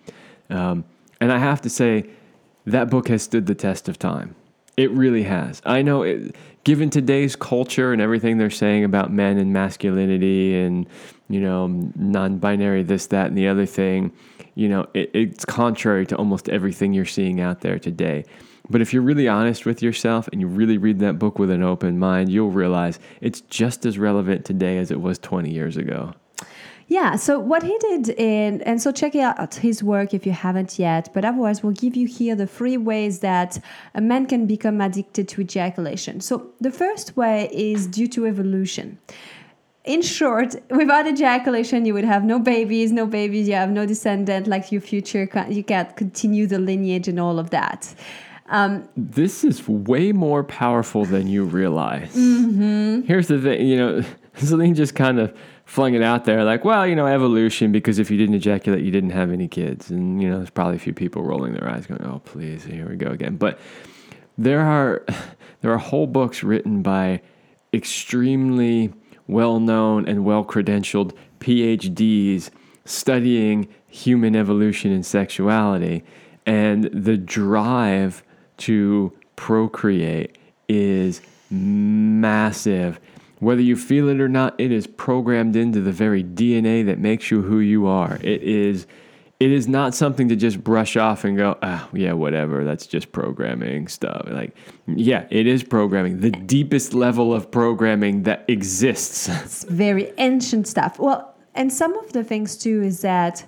Um, 0.49 0.85
and 1.21 1.31
I 1.31 1.37
have 1.37 1.61
to 1.61 1.69
say, 1.69 2.09
that 2.65 2.89
book 2.89 3.07
has 3.07 3.23
stood 3.23 3.45
the 3.45 3.55
test 3.55 3.89
of 3.89 3.97
time. 3.97 4.35
It 4.77 4.91
really 4.91 5.23
has. 5.23 5.61
I 5.65 5.81
know, 5.81 6.03
it, 6.03 6.35
given 6.63 6.89
today's 6.89 7.35
culture 7.35 7.91
and 7.91 8.01
everything 8.01 8.37
they're 8.37 8.49
saying 8.49 8.83
about 8.83 9.11
men 9.11 9.37
and 9.37 9.51
masculinity 9.51 10.57
and, 10.57 10.87
you 11.29 11.41
know, 11.41 11.67
non 11.67 12.37
binary, 12.37 12.83
this, 12.83 13.07
that, 13.07 13.27
and 13.27 13.37
the 13.37 13.47
other 13.47 13.65
thing, 13.65 14.11
you 14.55 14.69
know, 14.69 14.87
it, 14.93 15.09
it's 15.13 15.45
contrary 15.45 16.05
to 16.07 16.15
almost 16.15 16.47
everything 16.49 16.93
you're 16.93 17.05
seeing 17.05 17.41
out 17.41 17.61
there 17.61 17.79
today. 17.79 18.23
But 18.69 18.81
if 18.81 18.93
you're 18.93 19.01
really 19.01 19.27
honest 19.27 19.65
with 19.65 19.81
yourself 19.81 20.29
and 20.31 20.39
you 20.39 20.47
really 20.47 20.77
read 20.77 20.99
that 20.99 21.17
book 21.17 21.39
with 21.39 21.49
an 21.49 21.63
open 21.63 21.97
mind, 21.97 22.29
you'll 22.29 22.51
realize 22.51 22.99
it's 23.19 23.41
just 23.41 23.85
as 23.85 23.97
relevant 23.97 24.45
today 24.45 24.77
as 24.77 24.91
it 24.91 25.01
was 25.01 25.17
20 25.19 25.49
years 25.49 25.75
ago. 25.75 26.13
Yeah, 26.89 27.17
so 27.17 27.37
what 27.37 27.61
he 27.61 27.77
did 27.77 28.09
in, 28.09 28.63
and 28.63 28.81
so 28.81 28.91
check 28.91 29.15
out 29.15 29.53
his 29.53 29.83
work 29.83 30.15
if 30.15 30.25
you 30.25 30.31
haven't 30.31 30.79
yet, 30.79 31.09
but 31.13 31.23
otherwise, 31.23 31.61
we'll 31.61 31.73
give 31.73 31.95
you 31.95 32.07
here 32.07 32.35
the 32.35 32.47
three 32.47 32.77
ways 32.77 33.19
that 33.19 33.63
a 33.93 34.01
man 34.01 34.25
can 34.25 34.47
become 34.47 34.81
addicted 34.81 35.27
to 35.29 35.41
ejaculation. 35.41 36.19
So 36.19 36.49
the 36.59 36.71
first 36.71 37.15
way 37.15 37.47
is 37.53 37.85
due 37.85 38.07
to 38.07 38.25
evolution. 38.25 38.97
In 39.85 40.01
short, 40.01 40.55
without 40.71 41.05
ejaculation, 41.05 41.85
you 41.85 41.93
would 41.93 42.05
have 42.05 42.23
no 42.23 42.39
babies, 42.39 42.91
no 42.91 43.05
babies, 43.05 43.47
you 43.47 43.53
have 43.53 43.69
no 43.69 43.85
descendant, 43.85 44.47
like 44.47 44.71
your 44.71 44.81
future, 44.81 45.29
you 45.47 45.63
can't 45.63 45.95
continue 45.95 46.47
the 46.47 46.57
lineage 46.57 47.07
and 47.07 47.19
all 47.19 47.37
of 47.37 47.51
that. 47.51 47.93
Um, 48.47 48.89
this 48.97 49.43
is 49.43 49.67
way 49.67 50.11
more 50.11 50.43
powerful 50.43 51.05
than 51.05 51.27
you 51.27 51.43
realize. 51.43 52.15
Mm-hmm. 52.15 53.01
Here's 53.01 53.27
the 53.27 53.39
thing, 53.39 53.67
you 53.67 53.77
know, 53.77 54.03
Celine 54.37 54.73
just 54.73 54.95
kind 54.95 55.19
of 55.19 55.37
flung 55.69 55.93
it 55.93 56.01
out 56.01 56.25
there 56.25 56.43
like, 56.43 56.65
well, 56.65 56.87
you 56.87 56.95
know, 56.95 57.05
evolution, 57.05 57.71
because 57.71 57.99
if 57.99 58.09
you 58.09 58.17
didn't 58.17 58.33
ejaculate, 58.33 58.83
you 58.83 58.89
didn't 58.89 59.11
have 59.11 59.31
any 59.31 59.47
kids. 59.47 59.91
And, 59.91 60.19
you 60.19 60.27
know, 60.27 60.37
there's 60.37 60.49
probably 60.49 60.77
a 60.77 60.79
few 60.79 60.95
people 60.95 61.21
rolling 61.21 61.53
their 61.53 61.69
eyes 61.69 61.85
going, 61.85 62.01
oh, 62.01 62.19
please, 62.25 62.63
here 62.63 62.89
we 62.89 62.95
go 62.95 63.11
again. 63.11 63.37
But 63.37 63.59
there 64.35 64.61
are, 64.61 65.05
there 65.61 65.71
are 65.71 65.77
whole 65.77 66.07
books 66.07 66.41
written 66.41 66.81
by 66.81 67.21
extremely 67.71 68.91
well 69.27 69.59
known 69.59 70.09
and 70.09 70.25
well 70.25 70.43
credentialed 70.43 71.15
PhDs 71.39 72.49
studying 72.85 73.67
human 73.87 74.35
evolution 74.35 74.91
and 74.91 75.05
sexuality. 75.05 76.03
And 76.47 76.85
the 76.85 77.15
drive 77.15 78.23
to 78.57 79.13
procreate 79.35 80.35
is 80.67 81.21
massive 81.51 82.99
whether 83.39 83.61
you 83.61 83.75
feel 83.75 84.09
it 84.09 84.19
or 84.19 84.29
not, 84.29 84.55
it 84.57 84.71
is 84.71 84.85
programmed 84.87 85.55
into 85.55 85.81
the 85.81 85.91
very 85.91 86.23
DNA 86.23 86.85
that 86.85 86.99
makes 86.99 87.31
you 87.31 87.41
who 87.41 87.59
you 87.59 87.87
are. 87.87 88.19
It 88.21 88.43
is 88.43 88.85
it 89.39 89.51
is 89.51 89.69
not 89.69 89.95
something 89.95 90.27
to 90.27 90.35
just 90.35 90.61
brush 90.61 90.97
off 90.97 91.23
and 91.23 91.37
go, 91.37 91.57
ah, 91.61 91.87
yeah, 91.93 92.11
whatever. 92.11 92.65
That's 92.65 92.85
just 92.85 93.13
programming 93.13 93.87
stuff. 93.87 94.27
Like, 94.27 94.53
yeah, 94.85 95.27
it 95.29 95.47
is 95.47 95.63
programming, 95.63 96.19
the 96.19 96.31
deepest 96.31 96.93
level 96.93 97.33
of 97.33 97.49
programming 97.49 98.23
that 98.23 98.43
exists. 98.49 99.29
It's 99.43 99.63
very 99.63 100.11
ancient 100.17 100.67
stuff. 100.67 100.99
Well, 100.99 101.33
and 101.55 101.71
some 101.71 101.97
of 101.99 102.11
the 102.11 102.23
things 102.23 102.57
too 102.57 102.83
is 102.83 103.01
that 103.01 103.45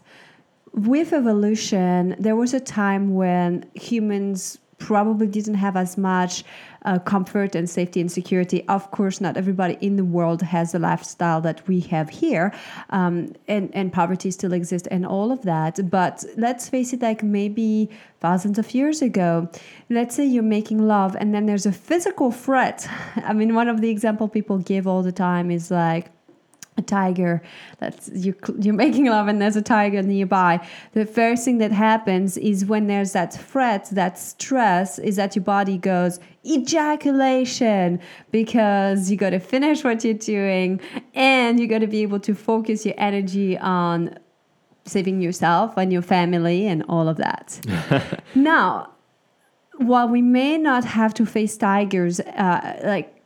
with 0.74 1.12
evolution, 1.12 2.16
there 2.18 2.38
was 2.38 2.54
a 2.54 2.62
time 2.62 3.14
when 3.14 3.70
humans 3.74 4.60
probably 4.82 5.28
didn't 5.28 5.60
have 5.66 5.78
as 5.78 5.98
much 5.98 6.44
uh, 6.84 6.98
comfort 6.98 7.54
and 7.56 7.70
safety 7.70 8.02
and 8.02 8.12
security. 8.12 8.68
Of 8.68 8.90
course, 8.90 9.22
not 9.22 9.38
everybody 9.38 9.78
in 9.82 9.96
the 9.96 10.04
world 10.04 10.42
has 10.42 10.72
the 10.72 10.80
lifestyle 10.80 11.40
that 11.42 11.68
we 11.68 11.80
have 11.82 12.10
here, 12.10 12.52
um, 12.90 13.34
and 13.48 13.70
and 13.74 13.94
poverty 13.94 14.32
still 14.32 14.54
exists 14.54 14.88
and 14.88 15.06
all 15.06 15.32
of 15.32 15.44
that. 15.44 15.80
But 15.90 16.26
let's 16.38 16.68
face 16.68 16.94
it, 16.94 17.02
like 17.02 17.22
maybe 17.22 17.90
thousands 18.20 18.58
of 18.58 18.74
years 18.74 19.02
ago, 19.02 19.48
let's 19.90 20.16
say 20.16 20.26
you're 20.26 20.44
making 20.60 20.80
love, 20.88 21.16
and 21.20 21.34
then 21.34 21.46
there's 21.46 21.68
a 21.68 21.72
physical 21.72 22.32
threat. 22.32 22.88
I 23.18 23.34
mean, 23.34 23.54
one 23.54 23.70
of 23.70 23.82
the 23.82 23.90
example 23.90 24.28
people 24.28 24.58
give 24.58 24.88
all 24.88 25.04
the 25.04 25.12
time 25.12 25.52
is 25.52 25.70
like 25.70 26.10
a 26.78 26.82
tiger 26.82 27.42
that's 27.80 28.10
you 28.14 28.34
you're 28.60 28.74
making 28.74 29.06
love 29.06 29.28
and 29.28 29.42
there's 29.42 29.56
a 29.56 29.62
tiger 29.62 30.02
nearby. 30.02 30.66
The 30.94 31.06
first 31.06 31.44
thing 31.44 31.58
that 31.58 31.72
happens 31.72 32.38
is 32.38 32.66
when 32.66 32.88
there's 32.88 33.12
that 33.12 33.34
threat 33.34 33.90
that 33.92 34.18
stress 34.18 34.98
is 34.98 35.18
that 35.18 35.36
your 35.36 35.44
body 35.44 35.78
goes 35.78 36.20
ejaculation 36.46 38.00
because 38.32 39.12
you 39.12 39.18
got 39.18 39.32
to 39.32 39.40
finish 39.40 39.84
what 39.84 40.04
you're 40.04 40.14
doing 40.14 40.80
and 41.14 41.60
you 41.60 41.68
got 41.68 41.80
to 41.80 41.88
be 41.88 42.02
able 42.02 42.20
to 42.22 42.34
focus 42.34 42.86
your 42.86 42.96
energy 42.98 43.58
on 43.58 44.18
saving 44.86 45.22
yourself 45.22 45.78
and 45.78 45.92
your 45.92 46.02
family 46.02 46.68
and 46.68 46.84
all 46.88 47.08
of 47.08 47.18
that. 47.18 47.60
Now 48.36 48.92
while 49.78 50.08
we 50.08 50.22
may 50.22 50.58
not 50.58 50.86
have 50.86 51.14
to 51.16 51.26
face 51.26 51.58
tigers 51.58 52.20
uh, 52.20 52.80
like 52.84 53.22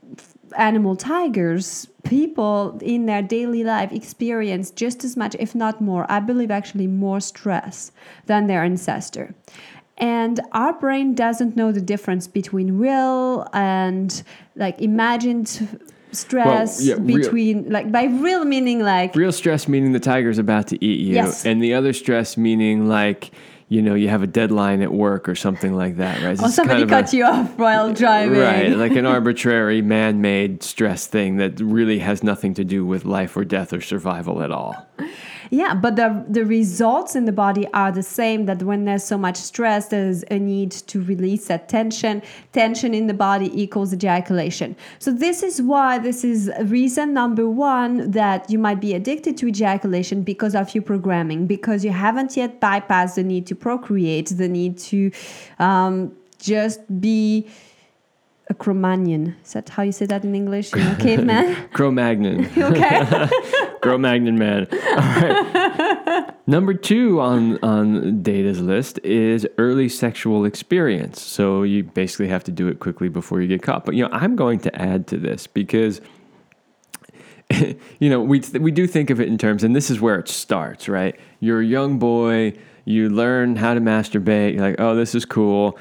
animal 0.57 0.95
tigers, 0.95 1.87
people 2.05 2.77
in 2.81 3.05
their 3.05 3.21
daily 3.21 3.63
life 3.63 3.91
experience 3.91 4.71
just 4.71 5.03
as 5.03 5.17
much, 5.17 5.35
if 5.39 5.55
not 5.55 5.81
more, 5.81 6.05
I 6.09 6.19
believe 6.19 6.51
actually 6.51 6.88
more 6.88 7.19
stress 7.19 7.91
than 8.27 8.47
their 8.47 8.63
ancestor. 8.63 9.35
And 9.97 10.41
our 10.51 10.74
brain 10.74 11.15
doesn't 11.15 11.55
know 11.55 11.71
the 11.71 11.81
difference 11.81 12.27
between 12.27 12.77
real 12.77 13.47
and 13.53 14.24
like 14.55 14.81
imagined 14.81 15.47
stress 16.12 16.79
well, 16.79 16.88
yeah, 16.88 16.95
between 16.95 17.63
real, 17.63 17.71
like 17.71 17.91
by 17.91 18.05
real 18.05 18.45
meaning 18.45 18.79
like 18.81 19.13
real 19.15 19.33
stress 19.33 19.67
meaning 19.67 19.91
the 19.91 20.00
tiger's 20.00 20.38
about 20.38 20.65
to 20.67 20.83
eat 20.83 21.00
you 21.00 21.13
yes. 21.13 21.45
and 21.45 21.62
the 21.62 21.74
other 21.74 21.91
stress 21.91 22.38
meaning 22.38 22.88
like 22.88 23.31
you 23.67 23.81
know, 23.81 23.95
you 23.95 24.10
have 24.10 24.22
a 24.22 24.27
deadline 24.27 24.81
at 24.81 24.93
work 24.93 25.27
or 25.27 25.34
something 25.34 25.75
like 25.75 25.98
that, 25.98 26.22
right? 26.22 26.39
Or 26.39 26.45
oh, 26.45 26.50
somebody 26.50 26.81
kind 26.81 26.84
of 26.84 26.89
cut 26.89 27.13
a, 27.13 27.17
you 27.17 27.25
off 27.25 27.57
while 27.57 27.93
driving. 27.93 28.39
Right, 28.39 28.69
like 28.69 28.91
an 28.91 29.05
arbitrary 29.07 29.81
man 29.81 30.22
made 30.22 30.62
stress 30.62 31.07
thing 31.07 31.38
that 31.38 31.60
really 31.60 32.00
has 32.00 32.24
nothing 32.24 32.53
to 32.55 32.63
do 32.63 32.86
with 32.86 33.05
life 33.05 33.36
or 33.36 33.43
death 33.43 33.74
or 33.74 33.81
survival 33.81 34.43
at 34.43 34.51
all. 34.51 34.75
Yeah, 35.49 35.73
but 35.75 35.95
the 35.95 36.25
the 36.27 36.45
results 36.45 37.15
in 37.15 37.25
the 37.25 37.31
body 37.31 37.67
are 37.73 37.91
the 37.91 38.03
same. 38.03 38.45
That 38.45 38.63
when 38.63 38.85
there's 38.85 39.03
so 39.03 39.17
much 39.17 39.37
stress, 39.37 39.87
there's 39.87 40.23
a 40.31 40.39
need 40.39 40.71
to 40.71 41.01
release 41.01 41.47
that 41.47 41.69
tension. 41.69 42.21
Tension 42.53 42.93
in 42.93 43.07
the 43.07 43.13
body 43.13 43.49
equals 43.61 43.93
ejaculation. 43.93 44.75
So 44.99 45.11
this 45.11 45.43
is 45.43 45.61
why 45.61 45.99
this 45.99 46.23
is 46.23 46.51
reason 46.63 47.13
number 47.13 47.49
one 47.49 48.11
that 48.11 48.49
you 48.49 48.59
might 48.59 48.79
be 48.79 48.93
addicted 48.93 49.37
to 49.37 49.47
ejaculation 49.47 50.23
because 50.23 50.55
of 50.55 50.73
your 50.73 50.83
programming, 50.83 51.47
because 51.47 51.83
you 51.83 51.91
haven't 51.91 52.35
yet 52.37 52.59
bypassed 52.61 53.15
the 53.15 53.23
need 53.23 53.47
to 53.47 53.55
procreate, 53.55 54.27
the 54.29 54.47
need 54.47 54.77
to 54.77 55.11
um, 55.59 56.15
just 56.39 56.79
be 57.01 57.47
a 58.49 58.53
Cro-Magnon. 58.53 59.35
Is 59.43 59.53
that 59.53 59.69
how 59.69 59.83
you 59.83 59.91
say 59.91 60.05
that 60.05 60.23
in 60.23 60.35
English? 60.35 60.73
You 60.73 60.83
know, 60.83 60.95
caveman? 60.99 61.69
Cro-Magnon. 61.73 62.45
okay. 62.57 63.27
Cro-Magnon 63.86 64.38
man. 64.38 64.68
All 64.74 64.98
right. 64.98 66.48
Number 66.48 66.74
two 66.74 67.20
on, 67.20 67.58
on 67.63 68.22
Deida's 68.22 68.62
list 68.62 69.00
is 69.04 69.48
early 69.58 69.89
sexual 69.89 70.46
experience. 70.46 71.22
So 71.22 71.63
you 71.63 71.84
basically 71.84 72.27
have 72.27 72.44
to 72.46 72.51
do 72.51 72.68
it 72.68 72.80
quickly 72.80 73.10
before 73.10 73.42
you 73.42 73.48
get 73.48 73.62
caught. 73.62 73.86
But, 73.86 73.96
you 73.96 74.04
know, 74.04 74.10
I'm 74.12 74.36
going 74.36 74.60
to 74.60 74.82
add 74.82 75.08
to 75.08 75.18
this 75.18 75.48
because 75.48 76.01
you 78.00 78.10
know, 78.10 78.22
we 78.22 78.42
we 78.60 78.72
do 78.72 78.88
think 78.88 79.12
of 79.12 79.22
it 79.22 79.27
in 79.27 79.38
terms, 79.38 79.63
and 79.63 79.75
this 79.75 79.92
is 79.92 80.01
where 80.01 80.18
it 80.18 80.27
starts, 80.27 80.89
right? 80.89 81.15
You're 81.39 81.62
a 81.62 81.65
young 81.65 82.00
boy, 82.00 82.54
you 82.86 83.08
learn 83.08 83.56
how 83.56 83.75
to 83.75 83.80
masturbate. 83.80 84.54
You're 84.54 84.63
like, 84.63 84.80
oh, 84.80 84.96
this 84.96 85.13
is 85.13 85.25
cool 85.25 85.77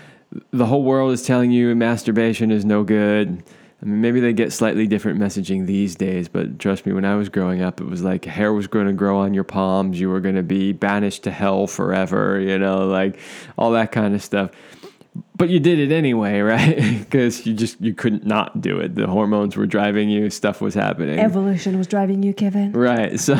the 0.52 0.66
whole 0.66 0.82
world 0.82 1.12
is 1.12 1.22
telling 1.22 1.50
you 1.50 1.74
masturbation 1.74 2.50
is 2.50 2.64
no 2.64 2.82
good. 2.82 3.42
I 3.84 3.86
mean, 3.86 4.00
maybe 4.00 4.18
they 4.18 4.32
get 4.32 4.50
slightly 4.50 4.86
different 4.86 5.20
messaging 5.20 5.66
these 5.66 5.94
days, 5.94 6.26
but 6.26 6.58
trust 6.58 6.86
me, 6.86 6.94
when 6.94 7.04
I 7.04 7.16
was 7.16 7.28
growing 7.28 7.60
up, 7.60 7.82
it 7.82 7.84
was 7.84 8.02
like 8.02 8.24
hair 8.24 8.54
was 8.54 8.66
going 8.66 8.86
to 8.86 8.94
grow 8.94 9.18
on 9.18 9.34
your 9.34 9.44
palms. 9.44 10.00
You 10.00 10.08
were 10.08 10.20
going 10.20 10.36
to 10.36 10.42
be 10.42 10.72
banished 10.72 11.24
to 11.24 11.30
hell 11.30 11.66
forever, 11.66 12.40
you 12.40 12.58
know, 12.58 12.86
like 12.86 13.18
all 13.58 13.72
that 13.72 13.92
kind 13.92 14.14
of 14.14 14.22
stuff. 14.22 14.52
But 15.36 15.50
you 15.50 15.60
did 15.60 15.78
it 15.78 15.92
anyway, 15.92 16.40
right? 16.40 16.76
Because 16.98 17.44
you 17.44 17.52
just 17.52 17.78
you 17.78 17.92
couldn't 17.92 18.24
not 18.24 18.62
do 18.62 18.80
it. 18.80 18.94
The 18.94 19.06
hormones 19.06 19.54
were 19.54 19.66
driving 19.66 20.08
you. 20.08 20.30
Stuff 20.30 20.62
was 20.62 20.72
happening. 20.72 21.18
Evolution 21.18 21.76
was 21.76 21.86
driving 21.86 22.22
you, 22.22 22.32
Kevin. 22.32 22.72
Right. 22.72 23.20
So, 23.20 23.36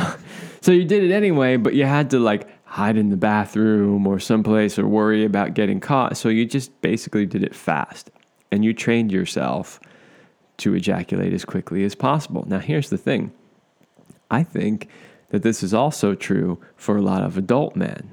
so 0.60 0.72
you 0.72 0.84
did 0.84 1.04
it 1.04 1.10
anyway, 1.10 1.56
but 1.56 1.72
you 1.72 1.86
had 1.86 2.10
to 2.10 2.18
like 2.18 2.46
hide 2.66 2.98
in 2.98 3.08
the 3.08 3.16
bathroom 3.16 4.06
or 4.06 4.20
someplace 4.20 4.78
or 4.78 4.86
worry 4.86 5.24
about 5.24 5.54
getting 5.54 5.80
caught. 5.80 6.18
So 6.18 6.28
you 6.28 6.44
just 6.44 6.78
basically 6.82 7.24
did 7.24 7.42
it 7.42 7.54
fast 7.54 8.10
and 8.52 8.62
you 8.62 8.74
trained 8.74 9.10
yourself 9.10 9.80
to 10.58 10.74
ejaculate 10.74 11.32
as 11.32 11.44
quickly 11.44 11.84
as 11.84 11.94
possible. 11.94 12.44
Now, 12.46 12.58
here's 12.58 12.90
the 12.90 12.98
thing 12.98 13.32
I 14.30 14.42
think 14.42 14.88
that 15.30 15.42
this 15.42 15.62
is 15.62 15.74
also 15.74 16.14
true 16.14 16.60
for 16.76 16.96
a 16.96 17.02
lot 17.02 17.22
of 17.22 17.36
adult 17.36 17.76
men. 17.76 18.10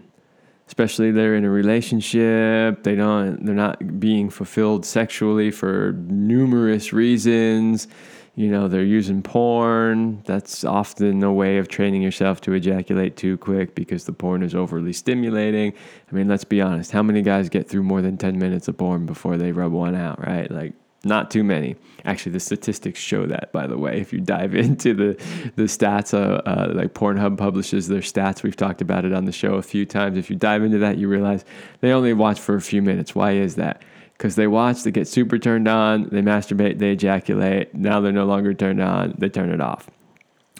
Especially 0.68 1.12
they're 1.12 1.36
in 1.36 1.44
a 1.44 1.50
relationship, 1.50 2.84
they 2.84 2.96
don't 2.96 3.46
they're 3.46 3.54
not 3.54 4.00
being 4.00 4.30
fulfilled 4.30 4.86
sexually 4.86 5.52
for 5.52 5.94
numerous 6.08 6.94
reasons 6.94 7.88
you 8.36 8.50
know, 8.50 8.68
they're 8.68 8.84
using 8.84 9.22
porn. 9.22 10.22
That's 10.26 10.64
often 10.64 11.22
a 11.22 11.34
way 11.34 11.58
of 11.58 11.68
training 11.68 12.02
yourself 12.02 12.40
to 12.42 12.54
ejaculate 12.54 13.18
too 13.18 13.38
quick 13.38 13.76
because 13.76 14.06
the 14.06 14.14
porn 14.14 14.42
is 14.42 14.56
overly 14.56 14.94
stimulating. 14.94 15.74
I 16.10 16.16
mean, 16.16 16.28
let's 16.28 16.46
be 16.46 16.62
honest. 16.62 16.92
How 16.92 17.04
many 17.04 17.22
guys 17.22 17.50
get 17.50 17.68
through 17.68 17.84
more 17.84 18.02
than 18.02 18.18
10 18.18 18.40
minutes 18.40 18.68
of 18.68 18.78
porn 18.78 19.06
before 19.06 19.38
they 19.38 19.52
rub 19.52 19.74
one 19.74 19.96
out, 19.96 20.26
right? 20.26 20.50
Like, 20.50 20.74
not 21.04 21.32
too 21.32 21.44
many. 21.44 21.76
Actually, 22.06 22.34
the 22.34 22.40
statistics 22.40 23.00
show 23.00 23.26
that, 23.26 23.52
by 23.52 23.68
the 23.68 23.78
way. 23.78 24.00
If 24.00 24.14
you 24.14 24.20
dive 24.20 24.56
into 24.66 24.94
the, 24.94 25.52
the 25.56 25.64
stats, 25.64 26.14
uh, 26.14 26.42
uh, 26.48 26.72
like 26.74 26.94
Pornhub 26.94 27.38
publishes 27.38 27.88
their 27.88 28.02
stats, 28.02 28.44
we've 28.44 28.56
talked 28.56 28.82
about 28.82 29.06
it 29.06 29.14
on 29.14 29.26
the 29.26 29.32
show 29.32 29.56
a 29.56 29.64
few 29.64 29.86
times. 29.86 30.18
If 30.18 30.30
you 30.30 30.36
dive 30.36 30.64
into 30.64 30.78
that, 30.80 30.98
you 30.98 31.08
realize 31.08 31.46
they 31.80 31.92
only 31.92 32.14
watch 32.14 32.40
for 32.40 32.56
a 32.56 32.62
few 32.62 32.82
minutes. 32.82 33.16
Why 33.16 33.32
is 33.32 33.56
that? 33.56 33.84
because 34.22 34.36
they 34.36 34.46
watch, 34.46 34.84
they 34.84 34.92
get 34.92 35.08
super 35.08 35.40
turned 35.40 35.68
on, 35.68 36.08
they 36.12 36.22
masturbate, 36.22 36.78
they 36.78 36.92
ejaculate. 36.92 37.74
Now 37.74 38.02
they're 38.02 38.12
no 38.12 38.26
longer 38.26 38.54
turned 38.54 38.80
on, 38.80 39.16
they 39.18 39.30
turn 39.30 39.50
it 39.50 39.60
off. 39.60 39.90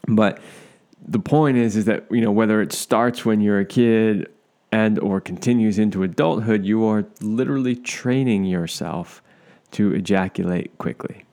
But 0.08 0.40
the 1.08 1.20
point 1.20 1.58
is, 1.58 1.76
is 1.76 1.86
that 1.86 2.08
you 2.10 2.22
know 2.22 2.32
whether 2.32 2.60
it 2.60 2.74
starts 2.74 3.24
when 3.24 3.40
you're 3.40 3.60
a 3.60 3.66
kid 3.66 4.32
and 4.72 4.98
or 4.98 5.22
continues 5.22 5.78
into 5.78 6.02
adulthood, 6.02 6.66
you 6.66 6.84
are 6.86 7.06
literally 7.22 7.76
training 7.76 8.46
yourself 8.46 9.21
to 9.72 9.94
ejaculate 9.94 10.78
quickly. 10.78 11.26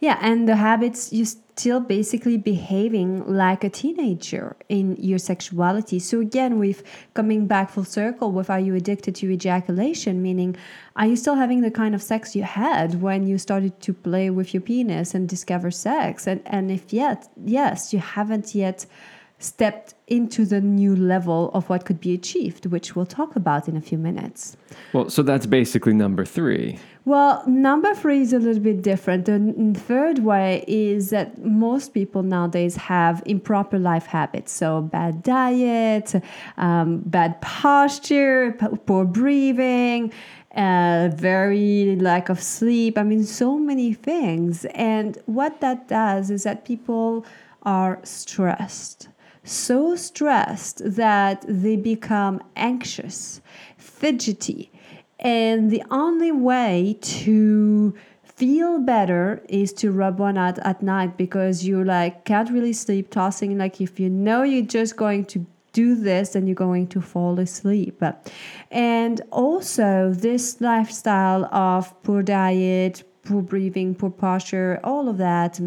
Yeah, 0.00 0.18
and 0.22 0.48
the 0.48 0.56
habits 0.56 1.12
you 1.12 1.26
still 1.26 1.80
basically 1.80 2.38
behaving 2.38 3.22
like 3.26 3.62
a 3.62 3.68
teenager 3.68 4.56
in 4.70 4.96
your 4.96 5.18
sexuality. 5.18 5.98
So 5.98 6.18
again, 6.20 6.58
we've 6.58 6.82
coming 7.12 7.46
back 7.46 7.68
full 7.68 7.84
circle 7.84 8.32
with 8.32 8.48
are 8.48 8.58
you 8.58 8.74
addicted 8.74 9.14
to 9.16 9.30
ejaculation? 9.30 10.22
Meaning, 10.22 10.56
are 10.96 11.06
you 11.06 11.16
still 11.16 11.34
having 11.34 11.60
the 11.60 11.70
kind 11.70 11.94
of 11.94 12.02
sex 12.02 12.34
you 12.34 12.44
had 12.44 13.02
when 13.02 13.26
you 13.26 13.36
started 13.36 13.78
to 13.82 13.92
play 13.92 14.30
with 14.30 14.54
your 14.54 14.62
penis 14.62 15.14
and 15.14 15.28
discover 15.28 15.70
sex? 15.70 16.26
And 16.26 16.40
and 16.46 16.70
if 16.70 16.94
yet, 16.94 17.28
yes, 17.44 17.92
you 17.92 17.98
haven't 17.98 18.54
yet 18.54 18.86
stepped 19.40 19.94
into 20.06 20.44
the 20.44 20.60
new 20.60 20.94
level 20.94 21.50
of 21.54 21.68
what 21.68 21.84
could 21.84 21.98
be 21.98 22.12
achieved, 22.12 22.66
which 22.66 22.94
we'll 22.94 23.06
talk 23.06 23.34
about 23.34 23.68
in 23.68 23.76
a 23.76 23.80
few 23.80 23.98
minutes. 23.98 24.56
Well, 24.92 25.08
so 25.08 25.22
that's 25.22 25.46
basically 25.46 25.94
number 25.94 26.24
three. 26.24 26.78
Well, 27.06 27.42
number 27.46 27.94
three 27.94 28.20
is 28.20 28.34
a 28.34 28.38
little 28.38 28.62
bit 28.62 28.82
different. 28.82 29.24
The 29.24 29.72
third 29.74 30.18
way 30.18 30.62
is 30.68 31.08
that 31.10 31.42
most 31.42 31.94
people 31.94 32.22
nowadays 32.22 32.76
have 32.76 33.22
improper 33.24 33.78
life 33.78 34.04
habits. 34.04 34.52
So, 34.52 34.82
bad 34.82 35.22
diet, 35.22 36.14
um, 36.58 36.98
bad 37.06 37.40
posture, 37.40 38.52
poor 38.84 39.06
breathing, 39.06 40.12
uh, 40.54 41.08
very 41.14 41.96
lack 41.96 42.28
of 42.28 42.42
sleep. 42.42 42.98
I 42.98 43.02
mean, 43.04 43.24
so 43.24 43.56
many 43.56 43.94
things. 43.94 44.66
And 44.74 45.16
what 45.24 45.62
that 45.62 45.88
does 45.88 46.30
is 46.30 46.42
that 46.42 46.66
people 46.66 47.24
are 47.62 47.98
stressed 48.02 49.08
so 49.50 49.96
stressed 49.96 50.80
that 50.84 51.44
they 51.48 51.76
become 51.76 52.42
anxious, 52.56 53.40
fidgety. 53.76 54.70
And 55.18 55.70
the 55.70 55.82
only 55.90 56.32
way 56.32 56.96
to 57.00 57.94
feel 58.40 58.78
better 58.78 59.42
is 59.48 59.72
to 59.74 59.90
rub 59.90 60.18
one 60.18 60.38
out 60.38 60.58
at 60.60 60.82
night 60.82 61.18
because 61.18 61.62
you 61.62 61.84
like 61.84 62.24
can't 62.24 62.50
really 62.50 62.72
sleep 62.72 63.10
tossing 63.10 63.58
like 63.58 63.82
if 63.82 64.00
you 64.00 64.08
know 64.08 64.42
you're 64.42 64.64
just 64.64 64.96
going 64.96 65.26
to 65.26 65.44
do 65.72 65.94
this 65.94 66.30
then 66.30 66.46
you're 66.46 66.54
going 66.54 66.86
to 66.86 67.02
fall 67.02 67.38
asleep 67.38 68.02
and 68.70 69.20
also 69.30 70.10
this 70.14 70.58
lifestyle 70.62 71.44
of 71.54 71.92
poor 72.02 72.22
diet 72.22 73.02
poor 73.24 73.42
breathing 73.42 73.94
poor 73.94 74.08
posture 74.08 74.80
all 74.82 75.06
of 75.06 75.18
that 75.18 75.60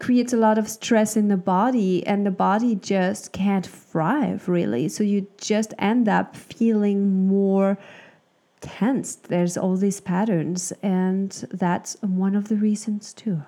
creates 0.00 0.32
a 0.32 0.36
lot 0.36 0.58
of 0.58 0.68
stress 0.68 1.16
in 1.16 1.28
the 1.28 1.36
body 1.36 2.04
and 2.06 2.26
the 2.26 2.30
body 2.30 2.74
just 2.74 3.32
can't 3.32 3.66
thrive 3.66 4.48
really 4.48 4.88
so 4.88 5.04
you 5.04 5.26
just 5.36 5.72
end 5.78 6.08
up 6.08 6.34
feeling 6.34 7.28
more 7.28 7.78
tensed 8.60 9.28
there's 9.28 9.56
all 9.56 9.76
these 9.76 10.00
patterns 10.00 10.72
and 10.82 11.46
that's 11.52 11.96
one 12.00 12.34
of 12.34 12.48
the 12.48 12.56
reasons 12.56 13.12
too 13.12 13.42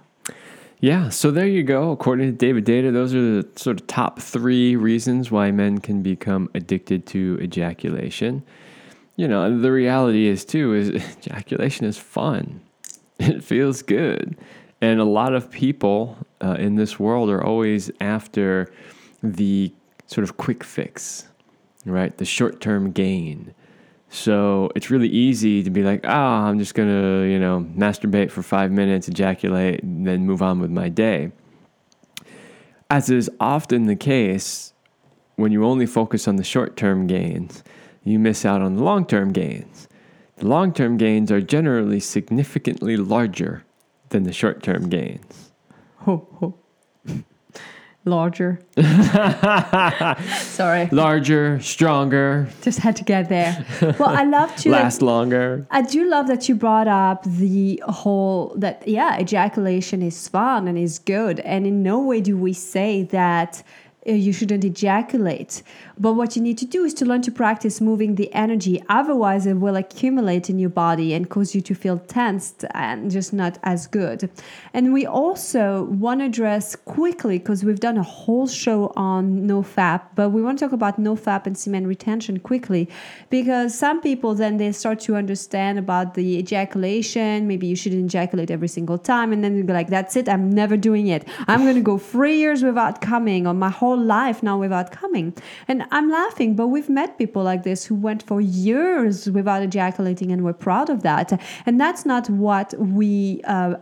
yeah, 0.82 1.10
so 1.10 1.30
there 1.30 1.46
you 1.46 1.62
go. 1.62 1.92
According 1.92 2.32
to 2.32 2.36
David 2.36 2.66
Deida 2.66 2.92
those 2.92 3.14
are 3.14 3.20
the 3.20 3.48
sort 3.54 3.80
of 3.80 3.86
top 3.86 4.18
three 4.18 4.74
reasons 4.74 5.30
why 5.30 5.52
men 5.52 5.78
can 5.78 6.02
become 6.02 6.50
addicted 6.54 7.06
to 7.06 7.38
ejaculation. 7.40 8.42
You 9.14 9.28
know, 9.28 9.60
the 9.60 9.70
reality 9.70 10.26
is 10.26 10.44
too 10.44 10.74
is 10.74 10.88
ejaculation 11.18 11.86
is 11.86 11.96
fun. 11.96 12.60
It 13.20 13.44
feels 13.44 13.82
good. 13.82 14.36
And 14.82 14.98
a 14.98 15.04
lot 15.04 15.32
of 15.32 15.48
people 15.48 16.18
uh, 16.42 16.56
in 16.58 16.74
this 16.74 16.98
world 16.98 17.30
are 17.30 17.42
always 17.42 17.88
after 18.00 18.70
the 19.22 19.72
sort 20.08 20.24
of 20.24 20.36
quick 20.36 20.64
fix, 20.64 21.28
right? 21.86 22.14
The 22.18 22.24
short 22.24 22.60
term 22.60 22.90
gain. 22.90 23.54
So 24.10 24.70
it's 24.74 24.90
really 24.90 25.08
easy 25.08 25.62
to 25.62 25.70
be 25.70 25.84
like, 25.84 26.00
oh, 26.04 26.10
I'm 26.10 26.58
just 26.58 26.74
going 26.74 26.88
to, 26.88 27.30
you 27.30 27.38
know, 27.38 27.64
masturbate 27.76 28.32
for 28.32 28.42
five 28.42 28.72
minutes, 28.72 29.06
ejaculate, 29.06 29.84
and 29.84 30.04
then 30.04 30.26
move 30.26 30.42
on 30.42 30.58
with 30.58 30.70
my 30.70 30.88
day. 30.88 31.30
As 32.90 33.08
is 33.08 33.30
often 33.38 33.86
the 33.86 33.96
case, 33.96 34.74
when 35.36 35.52
you 35.52 35.64
only 35.64 35.86
focus 35.86 36.26
on 36.26 36.36
the 36.36 36.44
short 36.44 36.76
term 36.76 37.06
gains, 37.06 37.62
you 38.02 38.18
miss 38.18 38.44
out 38.44 38.60
on 38.60 38.74
the 38.74 38.82
long 38.82 39.06
term 39.06 39.32
gains. 39.32 39.86
The 40.38 40.48
long 40.48 40.72
term 40.72 40.96
gains 40.96 41.30
are 41.30 41.40
generally 41.40 42.00
significantly 42.00 42.96
larger 42.96 43.64
than 44.12 44.22
the 44.22 44.32
short 44.32 44.62
term 44.62 44.88
gains. 44.88 45.52
Ho, 45.98 46.28
ho. 46.38 46.54
Larger. 48.04 48.58
Sorry. 50.40 50.88
Larger, 50.90 51.60
stronger. 51.60 52.48
Just 52.60 52.80
had 52.80 52.96
to 52.96 53.04
get 53.04 53.28
there. 53.28 53.64
Well, 53.80 54.08
I 54.08 54.24
love 54.24 54.54
to 54.56 54.70
last 54.78 55.02
longer. 55.02 55.68
I 55.70 55.82
do 55.82 56.08
love 56.08 56.26
that 56.26 56.48
you 56.48 56.56
brought 56.56 56.88
up 56.88 57.22
the 57.24 57.80
whole 57.86 58.54
that 58.56 58.88
yeah, 58.88 59.20
ejaculation 59.20 60.02
is 60.02 60.26
fun 60.26 60.66
and 60.66 60.76
is 60.76 60.98
good, 60.98 61.38
and 61.40 61.64
in 61.64 61.84
no 61.84 62.00
way 62.00 62.20
do 62.20 62.36
we 62.36 62.52
say 62.52 63.04
that 63.04 63.62
Uh, 64.04 64.12
you 64.12 64.32
shouldn't 64.32 64.64
ejaculate. 64.64 65.62
But 65.96 66.14
what 66.14 66.34
you 66.34 66.42
need 66.42 66.58
to 66.58 66.66
do 66.66 66.84
is 66.84 66.92
to 66.94 67.04
learn 67.04 67.22
to 67.22 67.30
practice 67.30 67.80
moving 67.80 68.16
the 68.16 68.32
energy. 68.34 68.82
Otherwise, 68.88 69.46
it 69.46 69.54
will 69.54 69.76
accumulate 69.76 70.50
in 70.50 70.58
your 70.58 70.70
body 70.70 71.14
and 71.14 71.30
cause 71.30 71.54
you 71.54 71.60
to 71.60 71.74
feel 71.74 71.98
tensed 71.98 72.64
and 72.74 73.12
just 73.12 73.32
not 73.32 73.58
as 73.62 73.86
good. 73.86 74.28
And 74.74 74.92
we 74.92 75.06
also 75.06 75.84
want 75.84 76.18
to 76.20 76.26
address 76.26 76.74
quickly, 76.74 77.38
because 77.38 77.64
we've 77.64 77.78
done 77.78 77.96
a 77.96 78.02
whole 78.02 78.48
show 78.48 78.92
on 78.96 79.46
NoFap, 79.46 80.00
but 80.16 80.30
we 80.30 80.42
want 80.42 80.58
to 80.58 80.64
talk 80.64 80.72
about 80.72 80.98
NoFap 80.98 81.46
and 81.46 81.56
semen 81.56 81.86
retention 81.86 82.40
quickly, 82.40 82.88
because 83.30 83.78
some 83.78 84.00
people 84.00 84.34
then 84.34 84.56
they 84.56 84.72
start 84.72 84.98
to 85.00 85.14
understand 85.14 85.78
about 85.78 86.14
the 86.14 86.38
ejaculation. 86.38 87.46
Maybe 87.46 87.68
you 87.68 87.76
shouldn't 87.76 88.06
ejaculate 88.06 88.50
every 88.50 88.68
single 88.68 88.98
time. 88.98 89.32
And 89.32 89.44
then 89.44 89.64
they're 89.64 89.76
like, 89.76 89.90
that's 89.90 90.16
it, 90.16 90.28
I'm 90.28 90.50
never 90.50 90.76
doing 90.76 91.06
it. 91.06 91.28
I'm 91.46 91.62
going 91.62 91.76
to 91.76 91.82
go 91.82 91.98
three 91.98 92.38
years 92.38 92.64
without 92.64 93.00
coming, 93.00 93.46
or 93.46 93.54
my 93.54 93.70
whole 93.70 93.91
life 93.96 94.42
now 94.42 94.58
without 94.58 94.90
coming. 94.90 95.34
And 95.68 95.84
I'm 95.90 96.10
laughing, 96.10 96.54
but 96.54 96.68
we've 96.68 96.88
met 96.88 97.18
people 97.18 97.42
like 97.42 97.62
this 97.62 97.84
who 97.84 97.94
went 97.94 98.22
for 98.22 98.40
years 98.40 99.30
without 99.30 99.62
ejaculating 99.62 100.32
and 100.32 100.44
we're 100.44 100.52
proud 100.52 100.90
of 100.90 101.02
that. 101.02 101.40
And 101.66 101.80
that's 101.80 102.04
not 102.04 102.28
what 102.30 102.74
we. 102.78 103.40
Uh, 103.44 103.74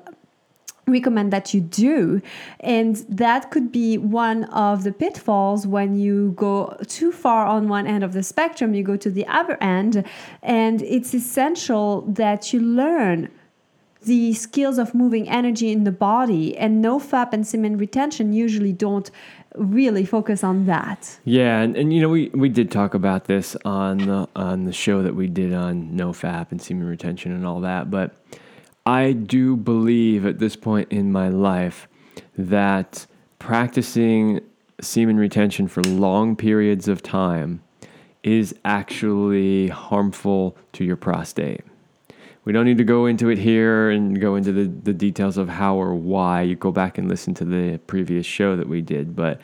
recommend 0.86 1.32
that 1.32 1.54
you 1.54 1.60
do 1.60 2.20
and 2.58 2.96
that 3.08 3.50
could 3.50 3.70
be 3.70 3.96
one 3.96 4.44
of 4.44 4.82
the 4.82 4.90
pitfalls 4.92 5.64
when 5.66 5.96
you 5.96 6.32
go 6.32 6.76
too 6.88 7.12
far 7.12 7.46
on 7.46 7.68
one 7.68 7.86
end 7.86 8.02
of 8.02 8.12
the 8.12 8.24
spectrum 8.24 8.74
you 8.74 8.82
go 8.82 8.96
to 8.96 9.10
the 9.10 9.26
other 9.28 9.56
end 9.60 10.04
and 10.42 10.82
it's 10.82 11.14
essential 11.14 12.02
that 12.02 12.52
you 12.52 12.58
learn 12.58 13.28
the 14.02 14.32
skills 14.32 14.78
of 14.78 14.94
moving 14.94 15.28
energy 15.28 15.70
in 15.70 15.84
the 15.84 15.92
body 15.92 16.56
and 16.56 16.82
NoFap 16.84 17.32
and 17.32 17.46
semen 17.46 17.76
retention 17.76 18.32
usually 18.32 18.72
don't 18.72 19.10
really 19.54 20.04
focus 20.04 20.44
on 20.44 20.66
that. 20.66 21.18
Yeah, 21.24 21.60
and, 21.60 21.76
and 21.76 21.92
you 21.92 22.00
know 22.00 22.08
we, 22.08 22.28
we 22.30 22.48
did 22.48 22.70
talk 22.70 22.94
about 22.94 23.24
this 23.24 23.56
on 23.64 23.98
the 23.98 24.28
on 24.36 24.64
the 24.64 24.72
show 24.72 25.02
that 25.02 25.14
we 25.14 25.26
did 25.26 25.52
on 25.52 25.90
NoFap 25.92 26.50
and 26.50 26.60
semen 26.60 26.86
retention 26.86 27.32
and 27.32 27.46
all 27.46 27.60
that, 27.60 27.90
but 27.90 28.14
I 28.86 29.12
do 29.12 29.56
believe 29.56 30.24
at 30.24 30.38
this 30.38 30.56
point 30.56 30.90
in 30.90 31.12
my 31.12 31.28
life 31.28 31.88
that 32.36 33.06
practicing 33.38 34.40
semen 34.80 35.16
retention 35.16 35.68
for 35.68 35.82
long 35.82 36.36
periods 36.36 36.88
of 36.88 37.02
time 37.02 37.62
is 38.22 38.54
actually 38.64 39.68
harmful 39.68 40.56
to 40.72 40.84
your 40.84 40.96
prostate. 40.96 41.62
We 42.50 42.52
don't 42.52 42.64
need 42.64 42.78
to 42.78 42.84
go 42.84 43.06
into 43.06 43.28
it 43.28 43.38
here 43.38 43.90
and 43.90 44.20
go 44.20 44.34
into 44.34 44.50
the, 44.50 44.64
the 44.64 44.92
details 44.92 45.36
of 45.36 45.48
how 45.48 45.76
or 45.76 45.94
why. 45.94 46.42
You 46.42 46.56
go 46.56 46.72
back 46.72 46.98
and 46.98 47.08
listen 47.08 47.32
to 47.34 47.44
the 47.44 47.78
previous 47.86 48.26
show 48.26 48.56
that 48.56 48.68
we 48.68 48.82
did, 48.82 49.14
but 49.14 49.40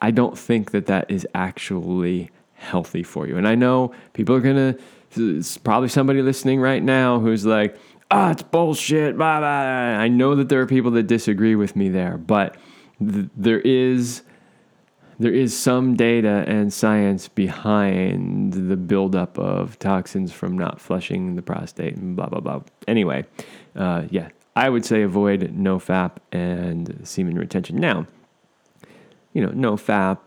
I 0.00 0.12
don't 0.12 0.38
think 0.38 0.70
that 0.70 0.86
that 0.86 1.10
is 1.10 1.26
actually 1.34 2.30
healthy 2.54 3.02
for 3.02 3.26
you. 3.26 3.36
And 3.36 3.48
I 3.48 3.56
know 3.56 3.92
people 4.12 4.36
are 4.36 4.40
going 4.40 4.54
to, 4.54 4.78
it's 5.16 5.58
probably 5.58 5.88
somebody 5.88 6.22
listening 6.22 6.60
right 6.60 6.84
now 6.84 7.18
who's 7.18 7.44
like, 7.44 7.76
ah, 8.12 8.28
oh, 8.28 8.30
it's 8.30 8.42
bullshit. 8.42 9.16
Blah, 9.16 9.40
blah. 9.40 9.48
I 9.48 10.06
know 10.06 10.36
that 10.36 10.48
there 10.48 10.60
are 10.60 10.66
people 10.66 10.92
that 10.92 11.08
disagree 11.08 11.56
with 11.56 11.74
me 11.74 11.88
there, 11.88 12.16
but 12.16 12.56
th- 13.00 13.26
there 13.36 13.58
is 13.58 14.22
there 15.18 15.32
is 15.32 15.56
some 15.56 15.94
data 15.94 16.44
and 16.46 16.72
science 16.72 17.28
behind 17.28 18.52
the 18.52 18.76
buildup 18.76 19.38
of 19.38 19.78
toxins 19.78 20.32
from 20.32 20.58
not 20.58 20.80
flushing 20.80 21.36
the 21.36 21.42
prostate 21.42 21.96
and 21.96 22.16
blah 22.16 22.26
blah 22.26 22.40
blah. 22.40 22.60
Anyway, 22.86 23.24
uh, 23.74 24.02
yeah, 24.10 24.28
I 24.54 24.68
would 24.68 24.84
say 24.84 25.02
avoid 25.02 25.52
no 25.52 25.78
fap 25.78 26.16
and 26.32 27.00
semen 27.04 27.38
retention. 27.38 27.76
Now, 27.76 28.06
you 29.32 29.42
know, 29.44 29.52
no 29.52 29.76
fap. 29.76 30.26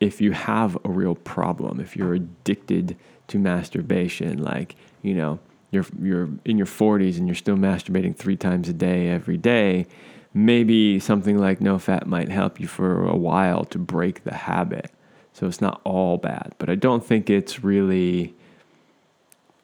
If 0.00 0.20
you 0.20 0.32
have 0.32 0.78
a 0.84 0.88
real 0.88 1.14
problem, 1.14 1.78
if 1.78 1.94
you're 1.94 2.14
addicted 2.14 2.96
to 3.28 3.38
masturbation, 3.38 4.42
like 4.42 4.76
you 5.02 5.14
know, 5.14 5.38
you're 5.70 5.86
you're 6.00 6.28
in 6.44 6.58
your 6.58 6.66
40s 6.66 7.16
and 7.16 7.26
you're 7.26 7.34
still 7.34 7.56
masturbating 7.56 8.14
three 8.16 8.36
times 8.36 8.68
a 8.68 8.72
day 8.72 9.08
every 9.08 9.36
day 9.36 9.86
maybe 10.32 11.00
something 11.00 11.38
like 11.38 11.60
no 11.60 11.76
fap 11.76 12.06
might 12.06 12.28
help 12.28 12.60
you 12.60 12.66
for 12.66 13.06
a 13.06 13.16
while 13.16 13.64
to 13.64 13.78
break 13.78 14.24
the 14.24 14.34
habit. 14.34 14.90
So 15.32 15.46
it's 15.46 15.60
not 15.60 15.80
all 15.84 16.18
bad, 16.18 16.54
but 16.58 16.68
I 16.68 16.74
don't 16.74 17.04
think 17.04 17.30
it's 17.30 17.64
really 17.64 18.34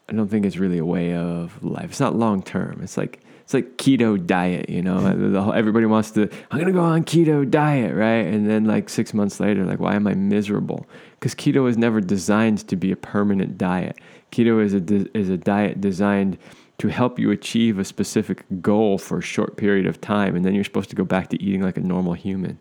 I 0.09 0.13
don't 0.13 0.29
think 0.29 0.45
it's 0.45 0.57
really 0.57 0.77
a 0.77 0.85
way 0.85 1.13
of 1.13 1.61
life. 1.63 1.89
It's 1.89 1.99
not 1.99 2.15
long 2.15 2.41
term. 2.41 2.79
It's 2.81 2.97
like 2.97 3.19
it's 3.43 3.53
like 3.53 3.77
keto 3.77 4.25
diet, 4.25 4.69
you 4.69 4.81
know. 4.81 4.97
Mm-hmm. 4.97 5.57
Everybody 5.57 5.85
wants 5.85 6.11
to. 6.11 6.29
I'm 6.51 6.59
gonna 6.59 6.71
go 6.71 6.83
on 6.83 7.03
keto 7.03 7.49
diet, 7.49 7.95
right? 7.95 8.25
And 8.25 8.49
then 8.49 8.65
like 8.65 8.89
six 8.89 9.13
months 9.13 9.39
later, 9.39 9.65
like, 9.65 9.79
why 9.79 9.95
am 9.95 10.07
I 10.07 10.15
miserable? 10.15 10.85
Because 11.11 11.33
keto 11.35 11.69
is 11.69 11.77
never 11.77 12.01
designed 12.01 12.67
to 12.67 12.75
be 12.75 12.91
a 12.91 12.95
permanent 12.95 13.57
diet. 13.57 13.97
Keto 14.31 14.61
is 14.61 14.73
a 14.73 15.17
is 15.17 15.29
a 15.29 15.37
diet 15.37 15.81
designed 15.81 16.37
to 16.77 16.89
help 16.89 17.17
you 17.17 17.31
achieve 17.31 17.79
a 17.79 17.83
specific 17.83 18.45
goal 18.61 18.97
for 18.97 19.17
a 19.17 19.21
short 19.21 19.57
period 19.57 19.87
of 19.87 19.99
time, 19.99 20.35
and 20.35 20.45
then 20.45 20.53
you're 20.53 20.63
supposed 20.63 20.89
to 20.89 20.95
go 20.95 21.03
back 21.03 21.29
to 21.29 21.41
eating 21.41 21.61
like 21.61 21.77
a 21.77 21.81
normal 21.81 22.13
human. 22.13 22.59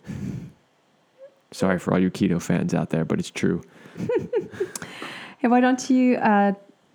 Sorry 1.53 1.79
for 1.79 1.93
all 1.93 1.99
you 1.99 2.11
keto 2.11 2.41
fans 2.41 2.75
out 2.75 2.91
there, 2.91 3.05
but 3.05 3.19
it's 3.19 3.31
true. 3.31 3.63
hey, 5.39 5.49
why 5.49 5.61
don't 5.61 5.89
you 5.91 6.17
uh, 6.17 6.53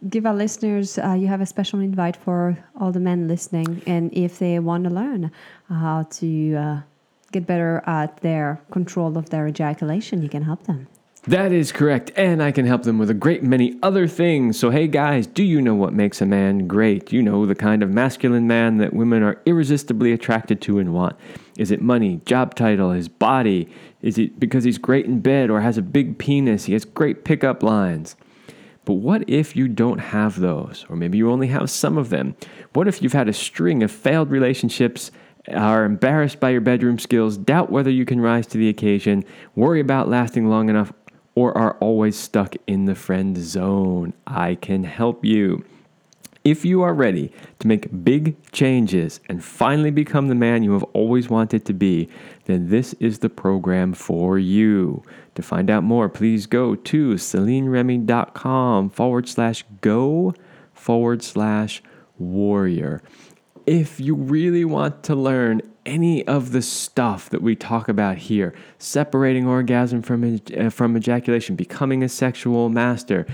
give 0.10 0.26
our 0.26 0.34
listeners, 0.34 0.98
uh, 0.98 1.14
you 1.14 1.28
have 1.28 1.42
a 1.42 1.46
special 1.46 1.80
invite 1.80 2.18
for 2.18 2.58
all 2.80 2.92
the 2.92 3.00
men 3.00 3.28
listening, 3.28 3.82
and 3.86 4.12
if 4.14 4.40
they 4.40 4.60
want 4.60 4.84
to 4.86 4.90
learn 4.90 5.32
how 5.70 6.04
to 6.04 6.56
uh, 6.56 6.82
get 7.32 7.46
better 7.46 7.84
at 7.86 8.18
their 8.22 8.60
control 8.72 9.18
of 9.18 9.30
their 9.30 9.48
ejaculation, 9.48 10.22
you 10.22 10.30
can 10.30 10.42
help 10.44 10.64
them. 10.64 10.88
That 11.28 11.52
is 11.52 11.72
correct, 11.72 12.12
and 12.16 12.42
I 12.42 12.52
can 12.52 12.66
help 12.66 12.82
them 12.82 12.98
with 12.98 13.12
a 13.12 13.14
great 13.14 13.44
many 13.44 13.78
other 13.84 14.08
things. 14.08 14.58
So, 14.58 14.72
hey 14.72 14.88
guys, 14.88 15.28
do 15.28 15.44
you 15.44 15.62
know 15.62 15.76
what 15.76 15.94
makes 15.94 16.20
a 16.20 16.26
man 16.26 16.66
great? 16.66 17.14
You 17.14 17.22
know 17.22 17.46
the 17.46 17.54
kind 17.54 17.84
of 17.84 17.92
masculine 17.92 18.48
man 18.48 18.78
that 18.78 18.96
women 18.96 19.22
are 19.22 19.40
irresistibly 19.46 20.14
attracted 20.14 20.62
to 20.62 20.80
and 20.80 20.96
want. 20.96 21.16
Is 21.60 21.70
it 21.70 21.80
money, 21.80 22.22
job 22.26 22.56
title, 22.56 22.90
his 22.90 23.08
body? 23.08 23.70
Is 24.02 24.18
it 24.18 24.40
because 24.40 24.64
he's 24.64 24.80
great 24.80 25.06
in 25.06 25.20
bed 25.20 25.52
or 25.52 25.62
has 25.62 25.78
a 25.78 25.84
big 25.84 26.18
penis? 26.18 26.66
He 26.66 26.74
has 26.74 26.86
great 26.86 27.24
pickup 27.24 27.62
lines. 27.62 28.16
But 28.84 28.94
what 28.94 29.30
if 29.30 29.56
you 29.56 29.68
don't 29.68 30.00
have 30.00 30.40
those? 30.40 30.88
Or 30.90 30.96
maybe 30.96 31.20
you 31.20 31.30
only 31.30 31.50
have 31.50 31.70
some 31.70 32.00
of 32.00 32.10
them? 32.10 32.36
What 32.74 32.88
if 32.88 33.00
you've 33.00 33.14
had 33.14 33.30
a 33.30 33.34
string 33.34 33.84
of 33.84 33.92
failed 33.92 34.32
relationships 34.32 35.12
are 35.50 35.86
embarrassed 35.86 36.40
by 36.40 36.50
your 36.50 36.62
bedroom 36.62 37.00
skills, 37.00 37.38
doubt 37.38 37.72
whether 37.72 37.90
you 37.90 38.06
can 38.06 38.22
rise 38.22 38.48
to 38.48 38.58
the 38.58 38.70
occasion, 38.70 39.24
worry 39.56 39.80
about 39.80 40.08
lasting 40.08 40.48
long 40.48 40.70
enough, 40.70 40.94
or 41.36 41.58
are 41.58 41.78
always 41.80 42.18
stuck 42.18 42.56
in 42.68 42.86
the 42.86 42.96
friend 42.96 43.38
zone. 43.38 44.14
I 44.28 44.56
can 44.56 44.84
help 44.84 45.24
you. 45.24 45.64
If 46.44 46.66
you 46.66 46.82
are 46.82 46.94
ready 46.94 47.32
to 47.60 47.68
make 47.68 48.04
big 48.04 48.36
changes 48.52 49.20
and 49.30 49.44
finally 49.44 49.92
become 49.92 50.28
the 50.28 50.36
man 50.36 50.64
you 50.64 50.74
have 50.74 50.84
always 50.94 51.30
wanted 51.30 51.66
to 51.66 51.74
be, 51.74 52.10
then 52.46 52.70
this 52.70 52.94
is 52.94 53.20
the 53.20 53.30
program 53.30 53.94
for 53.94 54.40
you. 54.40 55.04
To 55.36 55.44
find 55.44 55.70
out 55.70 55.84
more, 55.84 56.10
please 56.10 56.48
go 56.48 56.74
to 56.76 57.14
CelineRemy.com 57.14 58.90
forward 58.90 59.30
slash 59.30 59.64
go 59.82 60.34
forward 60.74 61.22
slash 61.22 61.84
warrior. 62.18 63.04
If 63.66 64.00
you 64.00 64.16
really 64.16 64.66
want 64.66 65.04
to 65.04 65.16
learn 65.16 65.62
any 65.86 66.26
of 66.28 66.52
the 66.52 66.62
stuff 66.62 67.30
that 67.30 67.42
we 67.42 67.56
talk 67.56 67.90
about 67.90 68.18
here 68.18 68.54
separating 68.78 69.48
orgasm 69.48 70.02
from, 70.02 70.40
uh, 70.58 70.70
from 70.70 70.96
ejaculation, 70.96 71.56
becoming 71.56 72.04
a 72.04 72.10
sexual 72.10 72.70
master, 72.70 73.26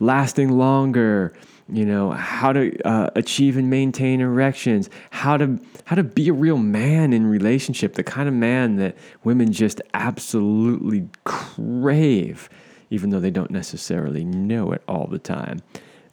lasting 0.00 0.50
longer, 0.50 1.32
you 1.68 1.84
know, 1.84 2.10
how 2.10 2.52
to 2.52 2.78
uh, 2.86 3.10
achieve 3.16 3.56
and 3.56 3.70
maintain 3.70 4.20
erections, 4.20 4.90
how 5.10 5.36
to, 5.36 5.58
how 5.84 5.96
to 5.96 6.04
be 6.04 6.28
a 6.28 6.32
real 6.32 6.58
man 6.58 7.12
in 7.12 7.26
relationship, 7.26 7.94
the 7.94 8.02
kind 8.02 8.28
of 8.28 8.34
man 8.34 8.76
that 8.76 8.96
women 9.22 9.50
just 9.52 9.80
absolutely 9.94 11.08
crave, 11.24 12.50
even 12.90 13.10
though 13.10 13.20
they 13.20 13.30
don't 13.30 13.50
necessarily 13.50 14.24
know 14.24 14.72
it 14.72 14.82
all 14.86 15.06
the 15.06 15.18
time. 15.18 15.60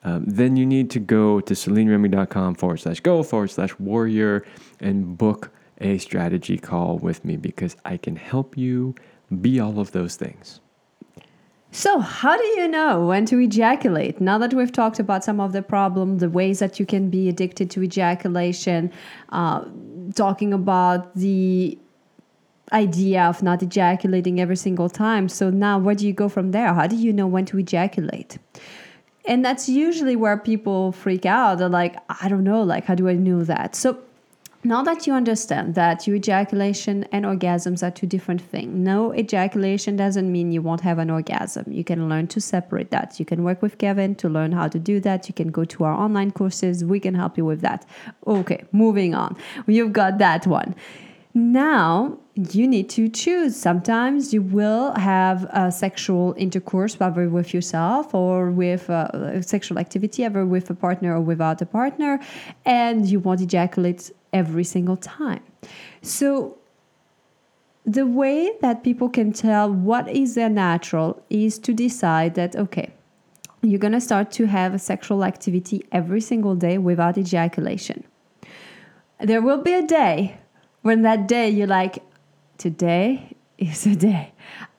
Um, 0.03 0.25
then 0.25 0.55
you 0.55 0.65
need 0.65 0.89
to 0.91 0.99
go 0.99 1.41
to 1.41 1.53
CelineRemy.com 1.53 2.55
forward 2.55 2.77
slash 2.77 2.99
go 3.01 3.21
forward 3.23 3.51
slash 3.51 3.77
warrior 3.79 4.45
and 4.79 5.17
book 5.17 5.51
a 5.79 5.97
strategy 5.97 6.57
call 6.57 6.97
with 6.97 7.23
me 7.25 7.37
because 7.37 7.75
I 7.85 7.97
can 7.97 8.15
help 8.15 8.57
you 8.57 8.95
be 9.41 9.59
all 9.59 9.79
of 9.79 9.91
those 9.91 10.15
things. 10.15 10.59
So, 11.73 11.99
how 11.99 12.35
do 12.35 12.43
you 12.43 12.67
know 12.67 13.05
when 13.05 13.25
to 13.27 13.39
ejaculate? 13.39 14.19
Now 14.19 14.37
that 14.39 14.53
we've 14.53 14.71
talked 14.71 14.99
about 14.99 15.23
some 15.23 15.39
of 15.39 15.53
the 15.53 15.61
problem, 15.61 16.17
the 16.17 16.29
ways 16.29 16.59
that 16.59 16.79
you 16.79 16.85
can 16.85 17.09
be 17.09 17.29
addicted 17.29 17.71
to 17.71 17.81
ejaculation, 17.81 18.91
uh, 19.29 19.63
talking 20.13 20.53
about 20.53 21.15
the 21.15 21.79
idea 22.73 23.23
of 23.23 23.41
not 23.41 23.63
ejaculating 23.63 24.41
every 24.41 24.57
single 24.57 24.89
time. 24.89 25.29
So, 25.29 25.49
now 25.49 25.79
where 25.79 25.95
do 25.95 26.05
you 26.05 26.11
go 26.11 26.27
from 26.27 26.51
there? 26.51 26.73
How 26.73 26.87
do 26.87 26.97
you 26.97 27.13
know 27.13 27.27
when 27.27 27.45
to 27.45 27.57
ejaculate? 27.57 28.37
And 29.25 29.45
that's 29.45 29.69
usually 29.69 30.15
where 30.15 30.37
people 30.37 30.91
freak 30.91 31.25
out. 31.25 31.59
They're 31.59 31.69
like, 31.69 31.97
I 32.21 32.27
don't 32.27 32.43
know, 32.43 32.63
like, 32.63 32.85
how 32.85 32.95
do 32.95 33.07
I 33.07 33.13
know 33.13 33.43
that? 33.43 33.75
So, 33.75 33.99
now 34.63 34.83
that 34.83 35.07
you 35.07 35.13
understand 35.13 35.73
that 35.73 36.05
your 36.05 36.15
ejaculation 36.15 37.05
and 37.11 37.25
orgasms 37.25 37.81
are 37.81 37.89
two 37.89 38.05
different 38.05 38.41
things, 38.41 38.71
no 38.77 39.11
ejaculation 39.11 39.95
doesn't 39.95 40.31
mean 40.31 40.51
you 40.51 40.61
won't 40.61 40.81
have 40.81 40.99
an 40.99 41.09
orgasm. 41.09 41.71
You 41.71 41.83
can 41.83 42.07
learn 42.07 42.27
to 42.27 42.39
separate 42.39 42.91
that. 42.91 43.19
You 43.19 43.25
can 43.25 43.43
work 43.43 43.63
with 43.63 43.79
Kevin 43.79 44.13
to 44.15 44.29
learn 44.29 44.51
how 44.51 44.67
to 44.67 44.77
do 44.77 44.99
that. 44.99 45.27
You 45.27 45.33
can 45.33 45.49
go 45.49 45.65
to 45.65 45.83
our 45.83 45.93
online 45.93 46.29
courses. 46.29 46.85
We 46.85 46.99
can 46.99 47.15
help 47.15 47.37
you 47.37 47.45
with 47.45 47.61
that. 47.61 47.87
Okay, 48.27 48.63
moving 48.71 49.15
on. 49.15 49.35
You've 49.65 49.93
got 49.93 50.19
that 50.19 50.45
one. 50.45 50.75
Now 51.33 52.17
you 52.35 52.67
need 52.67 52.89
to 52.91 53.07
choose. 53.07 53.55
Sometimes 53.55 54.33
you 54.33 54.41
will 54.41 54.93
have 54.95 55.45
a 55.51 55.71
sexual 55.71 56.33
intercourse, 56.37 56.99
whether 56.99 57.29
with 57.29 57.53
yourself 57.53 58.13
or 58.13 58.51
with 58.51 58.89
uh, 58.89 59.07
a 59.13 59.43
sexual 59.43 59.79
activity, 59.79 60.25
ever 60.25 60.45
with 60.45 60.69
a 60.69 60.73
partner 60.73 61.15
or 61.15 61.21
without 61.21 61.61
a 61.61 61.65
partner, 61.65 62.19
and 62.65 63.07
you 63.07 63.19
won't 63.19 63.41
ejaculate 63.41 64.11
every 64.33 64.63
single 64.63 64.97
time. 64.97 65.41
So, 66.01 66.57
the 67.85 68.05
way 68.05 68.51
that 68.61 68.83
people 68.83 69.09
can 69.09 69.33
tell 69.33 69.71
what 69.71 70.07
is 70.07 70.35
their 70.35 70.49
natural 70.49 71.23
is 71.29 71.57
to 71.59 71.73
decide 71.73 72.35
that, 72.35 72.55
okay, 72.55 72.91
you're 73.63 73.79
going 73.79 73.93
to 73.93 74.01
start 74.01 74.31
to 74.31 74.45
have 74.45 74.73
a 74.73 74.79
sexual 74.79 75.23
activity 75.23 75.83
every 75.91 76.21
single 76.21 76.55
day 76.55 76.77
without 76.77 77.17
ejaculation. 77.17 78.03
There 79.19 79.41
will 79.41 79.61
be 79.61 79.73
a 79.73 79.85
day 79.85 80.40
when 80.81 81.01
that 81.03 81.27
day 81.27 81.49
you're 81.49 81.67
like, 81.67 82.03
today 82.57 83.35
is 83.57 83.85
a 83.85 83.95
day 83.95 84.33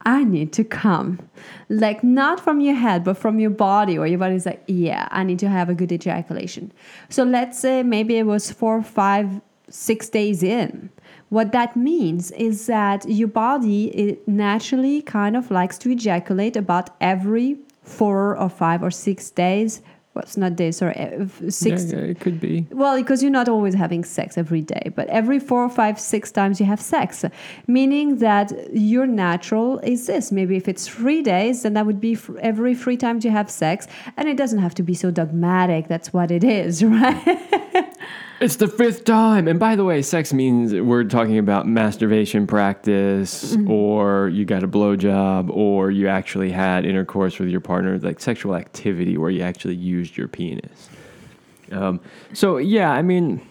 I 0.05 0.25
need 0.25 0.53
to 0.55 0.65
come. 0.65 1.21
Like, 1.69 2.03
not 2.03 2.41
from 2.41 2.61
your 2.61 2.75
head, 2.75 3.05
but 3.05 3.17
from 3.17 3.39
your 3.39 3.51
body, 3.51 3.97
or 3.97 4.07
your 4.07 4.19
body's 4.19 4.47
like, 4.47 4.63
yeah, 4.67 5.09
I 5.11 5.23
need 5.23 5.39
to 5.41 5.49
have 5.49 5.69
a 5.69 5.75
good 5.75 5.93
ejaculation. 5.93 6.73
So, 7.09 7.23
let's 7.25 7.59
say 7.59 7.83
maybe 7.83 8.17
it 8.17 8.27
was 8.27 8.51
four, 8.51 8.83
five, 8.83 9.41
six 9.69 10.09
days 10.09 10.43
in. 10.43 10.91
What 11.29 11.53
that 11.53 11.77
means 11.77 12.31
is 12.33 12.67
that 12.67 13.09
your 13.09 13.29
body 13.29 13.87
it 13.97 14.27
naturally 14.29 15.01
kind 15.03 15.37
of 15.37 15.51
likes 15.51 15.79
to 15.79 15.91
ejaculate 15.91 16.57
about 16.57 16.91
every 17.01 17.59
four 17.83 18.37
or 18.37 18.49
five 18.49 18.83
or 18.83 18.91
six 18.91 19.31
days 19.31 19.81
well, 20.15 20.23
it's 20.25 20.37
not 20.37 20.57
days, 20.57 20.77
sorry, 20.77 20.95
uh, 20.99 21.27
six. 21.49 21.91
Yeah, 21.91 21.99
yeah, 21.99 22.05
it 22.05 22.21
could 22.21 22.39
be. 22.39 22.67
Well, 22.71 22.99
because 22.99 23.23
you're 23.23 23.33
not 23.33 23.49
always 23.49 23.75
having 23.75 24.05
sex 24.05 24.37
every 24.37 24.61
day, 24.61 24.93
but 24.95 25.09
every 25.09 25.39
four, 25.39 25.69
five, 25.71 25.99
six 25.99 26.31
times 26.31 26.61
you 26.61 26.67
have 26.67 26.81
sex, 26.81 27.25
meaning 27.67 28.19
that 28.19 28.53
your 28.75 29.07
natural 29.07 29.79
is 29.79 30.07
this. 30.07 30.31
Maybe 30.31 30.57
if 30.57 30.69
it's 30.69 30.87
three 30.87 31.23
days, 31.23 31.63
then 31.63 31.73
that 31.75 31.87
would 31.87 32.01
be 32.01 32.13
f- 32.13 32.31
every 32.41 32.75
three 32.75 32.99
times 32.99 33.25
you 33.25 33.31
have 33.31 33.51
sex, 33.51 33.87
and 34.19 34.29
it 34.29 34.37
doesn't 34.37 34.59
have 34.59 34.75
to 34.75 34.83
be 34.83 34.93
so 34.95 35.11
dogmatic. 35.11 35.89
That's 35.89 36.13
what 36.13 36.31
it 36.31 36.45
is, 36.45 36.85
right? 36.85 37.89
It's 38.43 38.57
the 38.57 38.67
fifth 38.67 39.05
time. 39.05 39.47
And 39.47 39.61
by 39.61 39.77
the 39.77 39.85
way, 39.85 40.03
sex 40.03 40.33
means 40.33 40.75
we're 40.75 41.05
talking 41.05 41.39
about 41.39 41.69
masturbation 41.69 42.49
practice, 42.49 43.57
or 43.69 44.31
you 44.31 44.45
got 44.45 44.65
a 44.65 44.69
blowjob, 44.69 45.49
or 45.49 45.93
you 45.93 46.09
actually 46.09 46.51
had 46.51 46.85
intercourse 46.85 47.39
with 47.39 47.51
your 47.51 47.61
partner, 47.61 47.97
like 48.01 48.19
sexual 48.19 48.57
activity 48.57 49.17
where 49.17 49.31
you 49.31 49.43
actually 49.43 49.77
used 49.77 50.17
your 50.17 50.27
penis. 50.27 50.91
Um, 51.71 52.01
so, 52.33 52.57
yeah, 52.57 52.91
I 52.91 53.01
mean, 53.03 53.47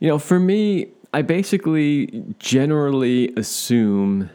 you 0.00 0.08
know, 0.08 0.18
for 0.18 0.40
me, 0.40 0.88
I 1.14 1.22
basically 1.22 2.24
generally 2.40 3.32
assume 3.36 4.28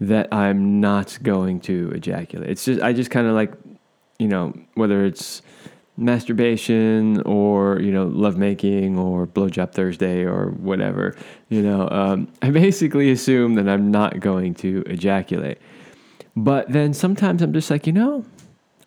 that 0.00 0.34
I'm 0.34 0.80
not 0.80 1.16
going 1.22 1.60
to 1.60 1.92
ejaculate. 1.94 2.50
It's 2.50 2.64
just, 2.64 2.82
I 2.82 2.92
just 2.92 3.12
kind 3.12 3.28
of 3.28 3.34
like, 3.34 3.52
you 4.18 4.26
know, 4.26 4.52
whether 4.74 5.04
it's 5.04 5.42
masturbation 5.98 7.20
or 7.22 7.80
you 7.80 7.90
know 7.90 8.06
lovemaking 8.06 8.98
or 8.98 9.26
blowjob 9.26 9.72
Thursday 9.72 10.24
or 10.24 10.50
whatever. 10.52 11.16
You 11.48 11.62
know, 11.62 11.88
um, 11.90 12.28
I 12.42 12.50
basically 12.50 13.10
assume 13.10 13.54
that 13.54 13.68
I'm 13.68 13.90
not 13.90 14.20
going 14.20 14.54
to 14.56 14.82
ejaculate. 14.86 15.58
But 16.36 16.70
then 16.72 16.94
sometimes 16.94 17.42
I'm 17.42 17.52
just 17.52 17.68
like, 17.68 17.86
you 17.86 17.92
know, 17.92 18.24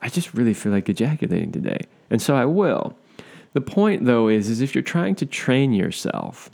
I 0.02 0.08
just 0.08 0.34
really 0.34 0.54
feel 0.54 0.72
like 0.72 0.88
ejaculating 0.88 1.52
today, 1.52 1.82
and 2.10 2.22
so 2.22 2.36
I 2.36 2.46
will. 2.46 2.98
The 3.54 3.62
point 3.62 4.06
though 4.06 4.30
is, 4.30 4.50
is 4.50 4.62
if 4.62 4.74
you're 4.74 4.82
trying 4.82 5.16
to 5.16 5.26
train 5.26 5.74
yourself, 5.74 6.50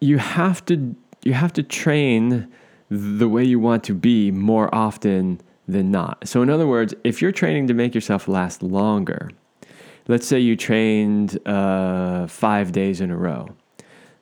you 0.00 0.18
have 0.18 0.64
to 0.66 0.94
you 1.24 1.32
have 1.32 1.52
to 1.54 1.62
train 1.62 2.48
the 2.90 3.28
way 3.28 3.44
you 3.44 3.58
want 3.58 3.84
to 3.84 3.94
be 3.94 4.30
more 4.30 4.72
often 4.74 5.40
than 5.68 5.90
not. 5.90 6.26
So, 6.26 6.42
in 6.42 6.50
other 6.50 6.66
words, 6.66 6.94
if 7.04 7.20
you're 7.22 7.30
training 7.30 7.66
to 7.68 7.74
make 7.74 7.94
yourself 7.94 8.26
last 8.26 8.62
longer, 8.62 9.30
let's 10.08 10.26
say 10.26 10.40
you 10.40 10.56
trained 10.56 11.38
uh, 11.46 12.26
five 12.26 12.72
days 12.72 13.00
in 13.00 13.10
a 13.10 13.16
row, 13.16 13.48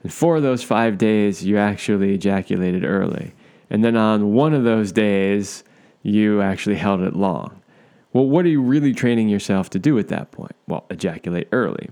and 0.02 0.12
four 0.12 0.36
of 0.36 0.42
those 0.42 0.62
five 0.62 0.98
days 0.98 1.44
you 1.44 1.56
actually 1.56 2.14
ejaculated 2.14 2.84
early, 2.84 3.32
and 3.70 3.84
then 3.84 3.96
on 3.96 4.32
one 4.32 4.52
of 4.52 4.64
those 4.64 4.92
days 4.92 5.64
you 6.02 6.42
actually 6.42 6.76
held 6.76 7.00
it 7.00 7.14
long. 7.14 7.62
Well, 8.12 8.26
what 8.26 8.44
are 8.44 8.48
you 8.48 8.62
really 8.62 8.92
training 8.92 9.28
yourself 9.28 9.70
to 9.70 9.78
do 9.78 9.98
at 9.98 10.08
that 10.08 10.32
point? 10.32 10.56
Well, 10.66 10.86
ejaculate 10.90 11.48
early. 11.52 11.90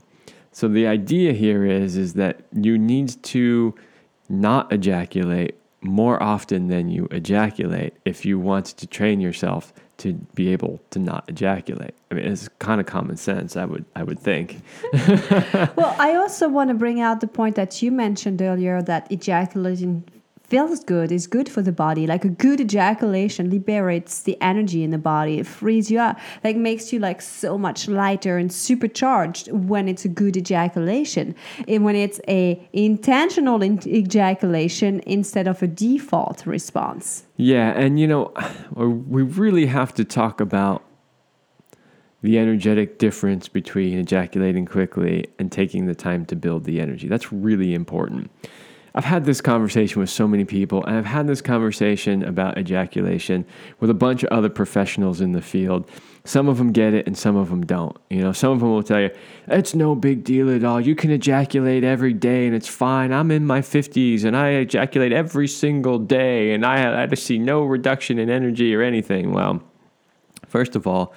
So 0.52 0.68
the 0.68 0.86
idea 0.86 1.32
here 1.32 1.64
is 1.64 1.96
is 1.96 2.14
that 2.14 2.40
you 2.52 2.78
need 2.78 3.22
to 3.24 3.74
not 4.28 4.72
ejaculate 4.72 5.58
more 5.84 6.20
often 6.22 6.68
than 6.68 6.88
you 6.88 7.06
ejaculate 7.10 7.94
if 8.04 8.24
you 8.24 8.38
want 8.38 8.66
to 8.66 8.86
train 8.86 9.20
yourself 9.20 9.72
to 9.98 10.14
be 10.34 10.48
able 10.48 10.80
to 10.90 10.98
not 10.98 11.24
ejaculate. 11.28 11.94
I 12.10 12.14
mean, 12.14 12.24
it's 12.24 12.48
kind 12.58 12.80
of 12.80 12.86
common 12.86 13.16
sense, 13.16 13.56
I 13.56 13.64
would 13.64 13.84
I 13.94 14.02
would 14.02 14.18
think. 14.18 14.62
well, 15.76 15.94
I 15.98 16.14
also 16.16 16.48
want 16.48 16.68
to 16.68 16.74
bring 16.74 17.00
out 17.00 17.20
the 17.20 17.26
point 17.26 17.54
that 17.56 17.82
you 17.82 17.92
mentioned 17.92 18.42
earlier 18.42 18.82
that 18.82 19.10
ejaculating 19.10 20.04
feels 20.44 20.84
good, 20.84 21.10
is 21.10 21.26
good 21.26 21.48
for 21.48 21.62
the 21.62 21.72
body. 21.72 22.06
Like 22.06 22.24
a 22.24 22.28
good 22.28 22.60
ejaculation 22.60 23.50
liberates 23.50 24.22
the 24.22 24.40
energy 24.40 24.82
in 24.82 24.90
the 24.90 24.98
body. 24.98 25.38
It 25.38 25.46
frees 25.46 25.90
you 25.90 25.98
up, 25.98 26.18
like 26.42 26.56
makes 26.56 26.92
you 26.92 26.98
like 26.98 27.22
so 27.22 27.56
much 27.58 27.88
lighter 27.88 28.36
and 28.38 28.52
supercharged 28.52 29.50
when 29.50 29.88
it's 29.88 30.04
a 30.04 30.08
good 30.08 30.36
ejaculation. 30.36 31.34
And 31.66 31.84
when 31.84 31.96
it's 31.96 32.20
a 32.28 32.66
intentional 32.72 33.62
in- 33.62 33.88
ejaculation 33.88 35.00
instead 35.06 35.48
of 35.48 35.62
a 35.62 35.66
default 35.66 36.46
response. 36.46 37.24
Yeah, 37.36 37.70
and 37.70 37.98
you 37.98 38.06
know, 38.06 38.32
we 38.74 39.22
really 39.22 39.66
have 39.66 39.94
to 39.94 40.04
talk 40.04 40.40
about 40.40 40.84
the 42.22 42.38
energetic 42.38 42.98
difference 42.98 43.48
between 43.48 43.98
ejaculating 43.98 44.64
quickly 44.64 45.26
and 45.38 45.52
taking 45.52 45.86
the 45.86 45.94
time 45.94 46.24
to 46.24 46.36
build 46.36 46.64
the 46.64 46.80
energy. 46.80 47.06
That's 47.06 47.30
really 47.32 47.74
important. 47.74 48.30
I've 48.96 49.04
had 49.04 49.24
this 49.24 49.40
conversation 49.40 50.00
with 50.00 50.08
so 50.08 50.28
many 50.28 50.44
people, 50.44 50.84
and 50.84 50.96
I've 50.96 51.04
had 51.04 51.26
this 51.26 51.42
conversation 51.42 52.22
about 52.22 52.58
ejaculation 52.58 53.44
with 53.80 53.90
a 53.90 53.94
bunch 53.94 54.22
of 54.22 54.28
other 54.28 54.48
professionals 54.48 55.20
in 55.20 55.32
the 55.32 55.42
field. 55.42 55.90
Some 56.24 56.48
of 56.48 56.58
them 56.58 56.70
get 56.70 56.94
it 56.94 57.06
and 57.06 57.18
some 57.18 57.36
of 57.36 57.50
them 57.50 57.66
don't. 57.66 57.96
You 58.08 58.20
know, 58.20 58.32
some 58.32 58.52
of 58.52 58.60
them 58.60 58.70
will 58.70 58.84
tell 58.84 59.00
you, 59.00 59.10
it's 59.48 59.74
no 59.74 59.96
big 59.96 60.22
deal 60.22 60.48
at 60.48 60.62
all. 60.62 60.80
You 60.80 60.94
can 60.94 61.10
ejaculate 61.10 61.82
every 61.82 62.12
day 62.12 62.46
and 62.46 62.54
it's 62.54 62.68
fine. 62.68 63.12
I'm 63.12 63.30
in 63.32 63.44
my 63.44 63.60
50s 63.60 64.24
and 64.24 64.36
I 64.36 64.50
ejaculate 64.50 65.12
every 65.12 65.48
single 65.48 65.98
day 65.98 66.52
and 66.52 66.64
I, 66.64 67.02
I 67.02 67.14
see 67.14 67.38
no 67.38 67.64
reduction 67.64 68.18
in 68.18 68.30
energy 68.30 68.74
or 68.74 68.80
anything. 68.80 69.32
Well, 69.32 69.60
first 70.46 70.76
of 70.76 70.86
all, 70.86 71.12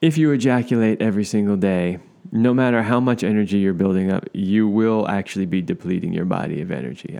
if 0.00 0.18
you 0.18 0.30
ejaculate 0.30 1.02
every 1.02 1.24
single 1.24 1.56
day, 1.56 1.98
no 2.30 2.52
matter 2.52 2.82
how 2.82 3.00
much 3.00 3.24
energy 3.24 3.58
you're 3.58 3.72
building 3.72 4.10
up, 4.10 4.28
you 4.32 4.68
will 4.68 5.08
actually 5.08 5.46
be 5.46 5.62
depleting 5.62 6.12
your 6.12 6.24
body 6.24 6.60
of 6.60 6.70
energy. 6.70 7.18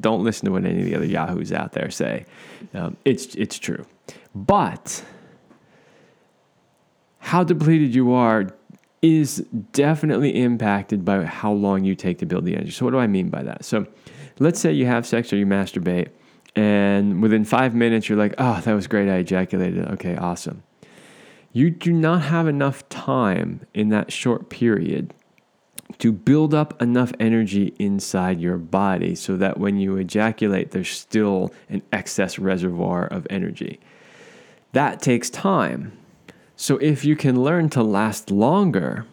don't 0.00 0.24
listen 0.24 0.46
to 0.46 0.52
what 0.52 0.64
any 0.64 0.80
of 0.80 0.84
the 0.84 0.94
other 0.94 1.04
yahoos 1.04 1.52
out 1.52 1.72
there 1.72 1.90
say. 1.90 2.24
Um, 2.74 2.96
it's 3.04 3.34
it's 3.34 3.58
true, 3.58 3.84
but 4.34 5.04
how 7.18 7.44
depleted 7.44 7.94
you 7.94 8.12
are 8.12 8.48
is 9.02 9.44
definitely 9.72 10.42
impacted 10.42 11.04
by 11.04 11.24
how 11.24 11.52
long 11.52 11.84
you 11.84 11.94
take 11.94 12.18
to 12.18 12.26
build 12.26 12.44
the 12.44 12.54
energy. 12.54 12.70
So 12.70 12.84
what 12.84 12.90
do 12.90 12.98
I 12.98 13.06
mean 13.06 13.28
by 13.28 13.42
that? 13.42 13.64
So 13.64 13.86
let's 14.38 14.58
say 14.58 14.72
you 14.72 14.86
have 14.86 15.06
sex 15.06 15.32
or 15.32 15.36
you 15.36 15.46
masturbate, 15.46 16.08
and 16.56 17.22
within 17.22 17.44
five 17.44 17.74
minutes 17.74 18.08
you're 18.08 18.18
like, 18.18 18.34
"Oh, 18.38 18.60
that 18.60 18.72
was 18.72 18.86
great! 18.86 19.08
I 19.08 19.16
ejaculated. 19.16 19.86
Okay, 19.92 20.16
awesome." 20.16 20.62
You 21.58 21.70
do 21.70 21.92
not 21.92 22.22
have 22.22 22.46
enough 22.46 22.88
time 22.88 23.66
in 23.74 23.88
that 23.88 24.12
short 24.12 24.48
period 24.48 25.12
to 25.98 26.12
build 26.12 26.54
up 26.54 26.80
enough 26.80 27.12
energy 27.18 27.74
inside 27.80 28.40
your 28.40 28.56
body 28.56 29.16
so 29.16 29.36
that 29.36 29.58
when 29.58 29.76
you 29.76 29.96
ejaculate, 29.96 30.70
there's 30.70 30.88
still 30.88 31.52
an 31.68 31.82
excess 31.92 32.38
reservoir 32.38 33.06
of 33.06 33.26
energy. 33.28 33.80
That 34.72 35.02
takes 35.02 35.28
time. 35.30 35.98
So 36.54 36.76
if 36.76 37.04
you 37.04 37.16
can 37.16 37.42
learn 37.42 37.70
to 37.70 37.82
last 37.82 38.30
longer 38.30 39.04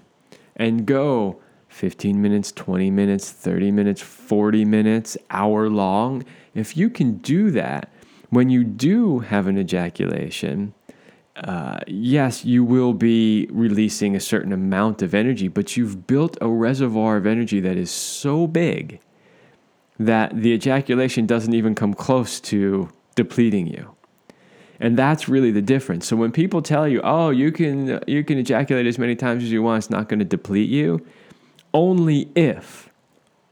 and 0.55 0.85
go 0.85 1.41
15 1.69 2.21
minutes, 2.21 2.51
20 2.51 2.91
minutes, 2.91 3.31
30 3.31 3.71
minutes, 3.71 4.01
40 4.01 4.65
minutes, 4.65 5.17
hour 5.31 5.67
long, 5.67 6.23
if 6.53 6.77
you 6.77 6.91
can 6.91 7.17
do 7.17 7.49
that, 7.51 7.91
when 8.29 8.51
you 8.51 8.63
do 8.63 9.19
have 9.19 9.47
an 9.47 9.57
ejaculation, 9.57 10.75
uh, 11.35 11.79
yes, 11.87 12.45
you 12.45 12.63
will 12.63 12.93
be 12.93 13.47
releasing 13.51 14.15
a 14.15 14.19
certain 14.19 14.53
amount 14.53 15.01
of 15.01 15.13
energy, 15.13 15.47
but 15.47 15.75
you've 15.75 16.07
built 16.07 16.37
a 16.39 16.47
reservoir 16.47 17.17
of 17.17 17.25
energy 17.25 17.59
that 17.59 17.75
is 17.75 17.91
so 17.91 18.47
big 18.47 18.99
that 19.99 20.35
the 20.35 20.53
ejaculation 20.53 21.25
doesn't 21.25 21.53
even 21.53 21.75
come 21.75 21.93
close 21.93 22.39
to 22.39 22.89
depleting 23.15 23.67
you. 23.67 23.95
And 24.79 24.97
that's 24.97 25.29
really 25.29 25.51
the 25.51 25.61
difference. 25.61 26.05
So 26.05 26.17
when 26.17 26.31
people 26.31 26.61
tell 26.61 26.87
you, 26.87 26.99
"Oh, 27.01 27.29
you 27.29 27.51
can 27.51 28.01
you 28.07 28.23
can 28.23 28.37
ejaculate 28.37 28.85
as 28.85 28.99
many 28.99 29.15
times 29.15 29.43
as 29.43 29.51
you 29.51 29.61
want, 29.61 29.79
it's 29.79 29.89
not 29.89 30.09
going 30.09 30.19
to 30.19 30.25
deplete 30.25 30.69
you," 30.69 31.05
only 31.73 32.29
if 32.35 32.89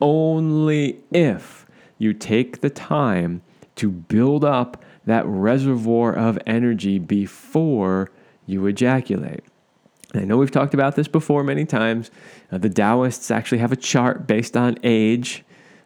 only 0.02 1.00
if 1.12 1.66
you 1.98 2.14
take 2.14 2.60
the 2.60 2.70
time 2.70 3.42
to 3.76 3.90
build 3.90 4.44
up 4.44 4.84
that 5.06 5.26
reservoir 5.26 6.14
of 6.14 6.40
energy 6.46 7.00
before 7.00 8.12
you 8.46 8.66
ejaculate. 8.66 9.44
I 10.14 10.26
know 10.26 10.38
we've 10.38 10.52
talked 10.52 10.74
about 10.74 10.96
this 10.96 11.08
before 11.08 11.44
many 11.44 11.66
times. 11.66 12.12
Uh, 12.52 12.60
the 12.60 12.70
Taoists 12.70 13.32
actually 13.32 13.58
have 13.58 13.72
a 13.72 13.76
chart 13.76 14.28
based 14.28 14.56
on 14.56 14.78
age, 14.84 15.44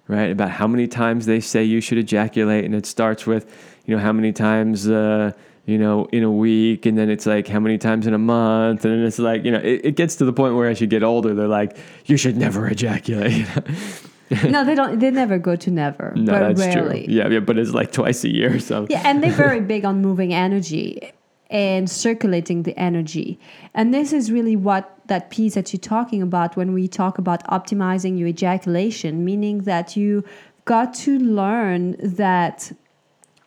right? 0.07 0.29
About 0.29 0.51
how 0.51 0.67
many 0.67 0.87
times 0.87 1.25
they 1.25 1.39
say 1.39 1.63
you 1.63 1.79
should 1.79 1.97
ejaculate, 1.97 2.65
and 2.65 2.75
it 2.75 2.85
starts 2.85 3.25
with, 3.25 3.49
you 3.85 3.95
know, 3.95 4.01
how 4.01 4.11
many 4.11 4.33
times, 4.33 4.89
uh, 4.89 5.31
you 5.65 5.77
know, 5.77 6.05
in 6.11 6.23
a 6.23 6.31
week, 6.31 6.85
and 6.85 6.97
then 6.97 7.09
it's 7.09 7.25
like 7.25 7.47
how 7.47 7.59
many 7.59 7.77
times 7.77 8.05
in 8.05 8.13
a 8.13 8.17
month, 8.17 8.83
and 8.83 8.93
then 8.93 9.05
it's 9.05 9.19
like, 9.19 9.45
you 9.45 9.51
know, 9.51 9.59
it, 9.59 9.81
it 9.83 9.95
gets 9.95 10.15
to 10.17 10.25
the 10.25 10.33
point 10.33 10.55
where 10.55 10.67
as 10.67 10.81
you 10.81 10.87
get 10.87 11.03
older, 11.03 11.33
they're 11.33 11.47
like, 11.47 11.77
you 12.05 12.17
should 12.17 12.35
never 12.35 12.67
ejaculate. 12.67 13.47
no, 14.43 14.65
they 14.65 14.75
don't. 14.75 14.99
They 14.99 15.11
never 15.11 15.37
go 15.37 15.55
to 15.55 15.71
never. 15.71 16.13
No, 16.15 16.33
but 16.33 16.55
that's 16.55 16.75
rarely. 16.75 17.05
true. 17.05 17.13
Yeah, 17.13 17.27
yeah, 17.29 17.39
but 17.39 17.57
it's 17.57 17.71
like 17.71 17.91
twice 17.91 18.23
a 18.23 18.33
year. 18.33 18.55
Or 18.55 18.59
so 18.59 18.87
Yeah, 18.89 19.01
and 19.05 19.23
they're 19.23 19.31
very 19.47 19.61
big 19.61 19.85
on 19.85 20.01
moving 20.01 20.33
energy 20.33 21.13
and 21.49 21.89
circulating 21.89 22.63
the 22.63 22.77
energy. 22.77 23.39
And 23.73 23.93
this 23.93 24.11
is 24.11 24.31
really 24.31 24.55
what 24.55 24.97
that 25.07 25.29
piece 25.29 25.53
that 25.55 25.71
you're 25.71 25.79
talking 25.79 26.21
about 26.21 26.57
when 26.57 26.73
we 26.73 26.87
talk 26.87 27.17
about 27.17 27.43
optimizing 27.47 28.19
your 28.19 28.27
ejaculation, 28.27 29.23
meaning 29.23 29.59
that 29.59 29.95
you 29.95 30.25
got 30.65 30.93
to 30.93 31.17
learn 31.17 31.95
that 31.99 32.71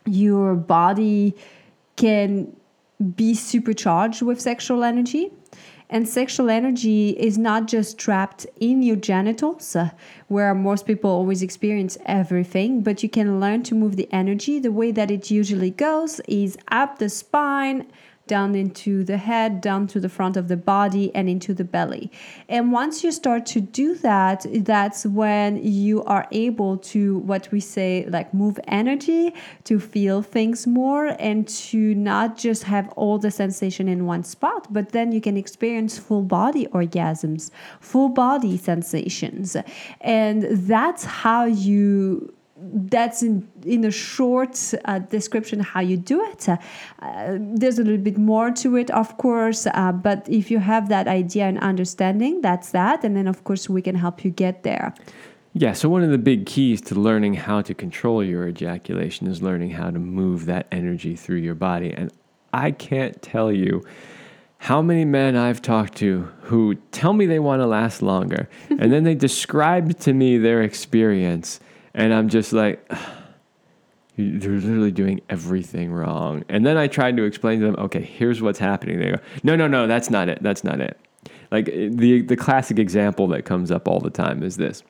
your 0.07 0.55
body 0.55 1.35
can 1.97 2.57
be 3.15 3.35
supercharged 3.35 4.23
with 4.23 4.41
sexual 4.41 4.83
energy. 4.83 5.31
And 5.93 6.09
sexual 6.09 6.51
energy 6.51 7.11
is 7.11 7.37
not 7.37 7.67
just 7.67 7.99
trapped 7.99 8.47
in 8.61 8.81
your 8.81 8.95
genitals, 8.95 9.75
uh, 9.75 9.91
where 10.29 10.55
most 10.55 10.87
people 10.87 11.11
always 11.11 11.43
experience 11.43 11.99
everything, 12.07 12.83
but 12.83 13.03
you 13.03 13.09
can 13.09 13.41
learn 13.41 13.65
to 13.65 13.75
move 13.75 13.97
the 13.97 14.09
energy. 14.13 14.61
The 14.61 14.71
way 14.71 14.93
that 14.93 15.11
it 15.11 15.33
usually 15.33 15.73
goes 15.73 16.21
is 16.29 16.57
up 16.69 17.01
the 17.01 17.09
spine, 17.09 17.91
down 18.31 18.55
into 18.55 19.03
the 19.11 19.17
head, 19.17 19.61
down 19.61 19.89
to 19.89 19.99
the 19.99 20.09
front 20.09 20.37
of 20.37 20.47
the 20.47 20.57
body, 20.57 21.07
and 21.17 21.29
into 21.29 21.53
the 21.53 21.65
belly. 21.65 22.11
And 22.49 22.71
once 22.71 23.03
you 23.03 23.11
start 23.11 23.45
to 23.47 23.61
do 23.61 23.97
that, 23.97 24.47
that's 24.71 25.05
when 25.05 25.51
you 25.65 26.05
are 26.05 26.27
able 26.31 26.79
to, 26.93 27.19
what 27.31 27.51
we 27.51 27.59
say, 27.59 28.07
like 28.09 28.33
move 28.33 28.57
energy, 28.69 29.35
to 29.65 29.81
feel 29.81 30.23
things 30.23 30.65
more, 30.65 31.07
and 31.19 31.49
to 31.49 31.95
not 31.97 32.39
just 32.39 32.63
have 32.63 32.89
all 32.91 33.19
the 33.19 33.33
sensation 33.33 33.89
in 33.89 34.07
one 34.07 34.23
spot, 34.23 34.73
but 34.73 34.93
then 34.93 35.11
you 35.11 35.21
can 35.21 35.37
experience 35.37 35.99
full 35.99 36.23
body 36.23 36.67
orgasms, 36.67 37.51
full 37.81 38.11
body 38.11 38.57
sensations. 38.57 39.57
And 40.01 40.45
that's 40.69 41.05
how 41.05 41.47
you 41.47 42.33
that's 42.63 43.23
in 43.23 43.49
in 43.65 43.85
a 43.85 43.91
short 43.91 44.75
uh, 44.85 44.99
description 44.99 45.61
how 45.61 45.81
you 45.81 45.97
do 45.97 46.23
it. 46.25 46.49
Uh, 46.49 46.59
there's 47.39 47.79
a 47.79 47.85
little 47.85 48.03
bit 48.03 48.19
more 48.19 48.51
to 48.51 48.77
it, 48.77 48.91
of 48.91 49.17
course, 49.17 49.67
uh, 49.67 49.93
but 49.93 50.29
if 50.29 50.51
you 50.51 50.59
have 50.59 50.89
that 50.89 51.09
idea 51.09 51.45
and 51.45 51.59
understanding, 51.61 52.41
that's 52.41 52.71
that, 52.71 53.05
and 53.05 53.17
then 53.17 53.27
of 53.27 53.45
course 53.45 53.69
we 53.69 53.83
can 53.83 53.95
help 53.95 54.25
you 54.25 54.31
get 54.31 54.63
there. 54.63 54.95
Yeah, 55.53 55.73
so 55.73 55.89
one 55.89 56.05
of 56.05 56.11
the 56.11 56.19
big 56.19 56.47
keys 56.47 56.81
to 56.83 56.95
learning 56.95 57.35
how 57.35 57.61
to 57.63 57.75
control 57.75 58.23
your 58.23 58.47
ejaculation 58.47 59.27
is 59.27 59.43
learning 59.43 59.71
how 59.71 59.91
to 59.91 59.99
move 59.99 60.47
that 60.47 60.69
energy 60.71 61.17
through 61.17 61.39
your 61.39 61.57
body. 61.57 61.93
And 61.93 62.13
I 62.53 62.71
can't 62.71 63.21
tell 63.21 63.51
you 63.51 63.83
how 64.59 64.81
many 64.81 65.05
men 65.05 65.37
I've 65.37 65.61
talked 65.61 65.97
to 65.97 66.31
who 66.43 66.77
tell 66.93 67.15
me 67.15 67.27
they 67.27 67.41
want 67.41 67.63
to 67.63 67.67
last 67.67 68.01
longer, 68.03 68.49
and 68.69 68.93
then 68.93 69.05
they 69.05 69.15
describe 69.29 69.99
to 70.01 70.13
me 70.13 70.39
their 70.39 70.63
experience 70.63 71.59
and 71.95 72.13
I'm 72.13 72.29
just 72.29 72.53
like, 72.53 72.91
you're 74.17 74.53
literally 74.61 74.91
doing 74.91 75.21
everything 75.29 75.93
wrong. 75.93 76.45
And 76.49 76.65
then 76.67 76.77
I 76.77 76.87
tried 76.87 77.17
to 77.17 77.25
explain 77.25 77.61
to 77.61 77.67
them, 77.67 77.77
okay, 77.77 78.03
here's 78.03 78.43
what's 78.43 78.59
happening. 78.59 78.99
They 79.01 79.13
go, 79.13 79.19
no, 79.43 79.57
no, 79.57 79.67
no, 79.67 79.87
that's 79.87 80.11
not 80.11 80.29
it. 80.29 80.43
That's 80.43 80.65
not 80.65 80.81
it. 80.81 80.99
Like 81.51 81.69
eh, 81.69 81.89
the 81.91 82.23
the 82.23 82.37
classic 82.37 82.79
example 82.79 83.27
that 83.29 83.45
comes 83.45 83.71
up 83.71 83.89
all 83.89 84.01
the 84.01 84.11
time 84.11 84.43
is 84.43 84.57
this. 84.57 84.83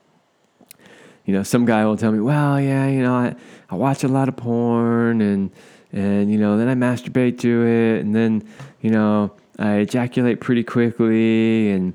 You 1.25 1.35
know, 1.35 1.43
some 1.43 1.65
guy 1.65 1.85
will 1.85 1.97
tell 1.97 2.13
me, 2.13 2.21
well, 2.21 2.61
yeah, 2.61 2.87
you 2.89 3.03
know, 3.03 3.15
I, 3.15 3.35
I 3.69 3.75
watch 3.77 4.05
a 4.05 4.09
lot 4.09 4.29
of 4.29 4.37
porn 4.37 5.21
and 5.21 5.51
and 5.93 6.31
you 6.31 6.39
know, 6.39 6.57
then 6.57 6.69
I 6.69 6.75
masturbate 6.75 7.39
to 7.41 7.67
it 7.67 8.01
and 8.01 8.15
then, 8.15 8.49
you 8.81 8.91
know, 8.91 9.33
I 9.59 9.77
ejaculate 9.77 10.41
pretty 10.41 10.65
quickly 10.65 11.71
and 11.71 11.95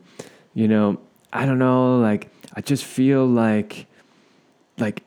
you 0.53 0.67
know, 0.67 0.99
I 1.31 1.45
don't 1.45 1.59
know, 1.59 1.99
like 1.99 2.29
I 2.55 2.61
just 2.61 2.85
feel 2.85 3.25
like 3.25 3.87
like 4.77 5.03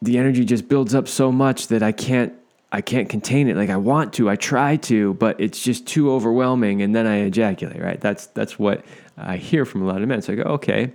the 0.00 0.18
energy 0.18 0.44
just 0.44 0.68
builds 0.68 0.94
up 0.94 1.08
so 1.08 1.30
much 1.30 1.68
that 1.68 1.82
I 1.82 1.92
can't 1.92 2.32
I 2.74 2.80
can't 2.80 3.08
contain 3.08 3.48
it. 3.48 3.56
Like 3.56 3.68
I 3.68 3.76
want 3.76 4.14
to, 4.14 4.30
I 4.30 4.36
try 4.36 4.76
to, 4.76 5.12
but 5.14 5.38
it's 5.38 5.62
just 5.62 5.86
too 5.86 6.10
overwhelming 6.10 6.80
and 6.80 6.94
then 6.94 7.06
I 7.06 7.18
ejaculate, 7.18 7.80
right? 7.80 8.00
That's 8.00 8.26
that's 8.28 8.58
what 8.58 8.84
I 9.16 9.36
hear 9.36 9.64
from 9.64 9.82
a 9.82 9.86
lot 9.86 10.00
of 10.00 10.08
men. 10.08 10.22
So 10.22 10.32
I 10.32 10.36
go, 10.36 10.42
okay, 10.42 10.90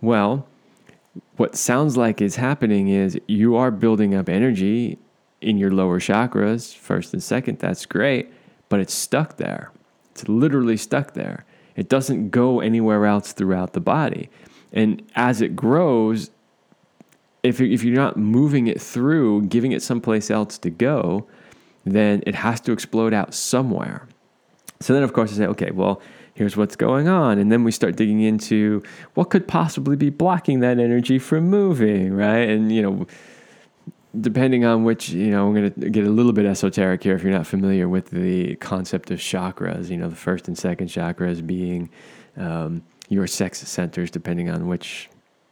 well, 0.00 0.46
what 1.36 1.56
sounds 1.56 1.96
like 1.96 2.20
is 2.20 2.36
happening 2.36 2.88
is 2.88 3.18
you 3.26 3.56
are 3.56 3.70
building 3.70 4.14
up 4.14 4.28
energy 4.28 4.98
in 5.40 5.58
your 5.58 5.70
lower 5.70 6.00
chakras, 6.00 6.74
first 6.74 7.12
and 7.12 7.22
second, 7.22 7.58
that's 7.58 7.86
great, 7.86 8.32
but 8.68 8.80
it's 8.80 8.94
stuck 8.94 9.36
there. 9.36 9.70
It's 10.10 10.28
literally 10.28 10.76
stuck 10.76 11.14
there. 11.14 11.44
It 11.76 11.88
doesn't 11.88 12.30
go 12.30 12.60
anywhere 12.60 13.06
else 13.06 13.32
throughout 13.32 13.74
the 13.74 13.80
body. 13.80 14.30
And 14.72 15.02
as 15.14 15.40
it 15.40 15.54
grows, 15.54 16.30
if, 17.46 17.60
if 17.60 17.84
you're 17.84 17.96
not 17.96 18.16
moving 18.16 18.66
it 18.66 18.80
through, 18.80 19.42
giving 19.42 19.72
it 19.72 19.82
someplace 19.82 20.30
else 20.30 20.58
to 20.58 20.70
go, 20.70 21.26
then 21.84 22.22
it 22.26 22.34
has 22.34 22.60
to 22.62 22.72
explode 22.72 23.14
out 23.14 23.34
somewhere. 23.34 24.08
So 24.80 24.92
then, 24.92 25.02
of 25.02 25.12
course, 25.12 25.32
I 25.32 25.36
say, 25.36 25.46
okay, 25.46 25.70
well, 25.70 26.02
here's 26.34 26.56
what's 26.56 26.76
going 26.76 27.08
on. 27.08 27.38
And 27.38 27.50
then 27.50 27.64
we 27.64 27.72
start 27.72 27.96
digging 27.96 28.20
into 28.20 28.82
what 29.14 29.30
could 29.30 29.48
possibly 29.48 29.96
be 29.96 30.10
blocking 30.10 30.60
that 30.60 30.78
energy 30.78 31.18
from 31.18 31.48
moving, 31.48 32.12
right? 32.14 32.48
And, 32.48 32.70
you 32.70 32.82
know, 32.82 33.06
depending 34.20 34.64
on 34.64 34.84
which, 34.84 35.08
you 35.08 35.30
know, 35.30 35.46
I'm 35.46 35.54
going 35.54 35.72
to 35.72 35.90
get 35.90 36.06
a 36.06 36.10
little 36.10 36.32
bit 36.32 36.44
esoteric 36.44 37.02
here 37.02 37.14
if 37.14 37.22
you're 37.22 37.32
not 37.32 37.46
familiar 37.46 37.88
with 37.88 38.10
the 38.10 38.56
concept 38.56 39.10
of 39.10 39.18
chakras, 39.18 39.88
you 39.88 39.96
know, 39.96 40.08
the 40.08 40.16
first 40.16 40.48
and 40.48 40.58
second 40.58 40.88
chakras 40.88 41.46
being 41.46 41.88
um, 42.36 42.82
your 43.08 43.26
sex 43.26 43.60
centers, 43.60 44.10
depending 44.10 44.50
on 44.50 44.66
which 44.66 45.08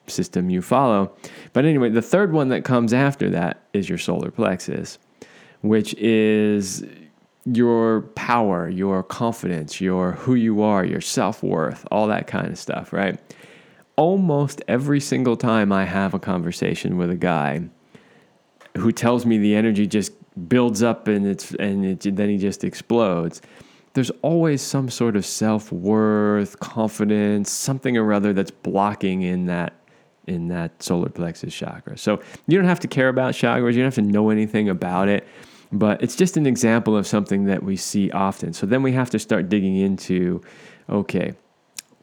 system 0.06 0.50
you 0.50 0.62
follow. 0.62 1.12
But 1.52 1.64
anyway, 1.64 1.90
the 1.90 2.02
third 2.02 2.32
one 2.32 2.48
that 2.48 2.64
comes 2.64 2.92
after 2.92 3.30
that 3.30 3.62
is 3.72 3.88
your 3.88 3.98
solar 3.98 4.30
plexus, 4.30 4.98
which 5.62 5.94
is 5.94 6.84
your 7.44 8.02
power, 8.14 8.68
your 8.68 9.02
confidence, 9.02 9.80
your 9.80 10.12
who 10.12 10.34
you 10.34 10.62
are, 10.62 10.84
your 10.84 11.00
self 11.00 11.42
worth, 11.42 11.86
all 11.90 12.06
that 12.08 12.26
kind 12.26 12.48
of 12.48 12.58
stuff, 12.58 12.92
right? 12.92 13.18
Almost 13.96 14.62
every 14.66 15.00
single 15.00 15.36
time 15.36 15.70
I 15.70 15.84
have 15.84 16.14
a 16.14 16.18
conversation 16.18 16.96
with 16.96 17.10
a 17.10 17.16
guy 17.16 17.68
who 18.76 18.90
tells 18.90 19.24
me 19.24 19.38
the 19.38 19.54
energy 19.54 19.86
just 19.86 20.12
builds 20.48 20.82
up 20.82 21.06
and 21.06 21.26
it's 21.26 21.52
and 21.54 21.84
it, 21.84 22.16
then 22.16 22.28
he 22.28 22.38
just 22.38 22.64
explodes. 22.64 23.40
There's 23.92 24.10
always 24.22 24.60
some 24.60 24.90
sort 24.90 25.14
of 25.14 25.24
self 25.24 25.70
worth, 25.70 26.58
confidence, 26.58 27.50
something 27.50 27.96
or 27.96 28.12
other 28.12 28.32
that's 28.32 28.50
blocking 28.50 29.22
in 29.22 29.46
that 29.46 29.74
in 30.26 30.48
that 30.48 30.82
solar 30.82 31.08
plexus 31.08 31.54
chakra. 31.54 31.98
So 31.98 32.20
you 32.46 32.56
don't 32.56 32.68
have 32.68 32.80
to 32.80 32.88
care 32.88 33.08
about 33.08 33.34
chakras, 33.34 33.74
you 33.74 33.82
don't 33.82 33.94
have 33.94 33.94
to 33.94 34.02
know 34.02 34.30
anything 34.30 34.68
about 34.68 35.08
it, 35.08 35.26
but 35.72 36.02
it's 36.02 36.16
just 36.16 36.36
an 36.36 36.46
example 36.46 36.96
of 36.96 37.06
something 37.06 37.44
that 37.44 37.62
we 37.62 37.76
see 37.76 38.10
often. 38.10 38.52
So 38.52 38.66
then 38.66 38.82
we 38.82 38.92
have 38.92 39.10
to 39.10 39.18
start 39.18 39.48
digging 39.48 39.76
into 39.76 40.42
okay, 40.88 41.32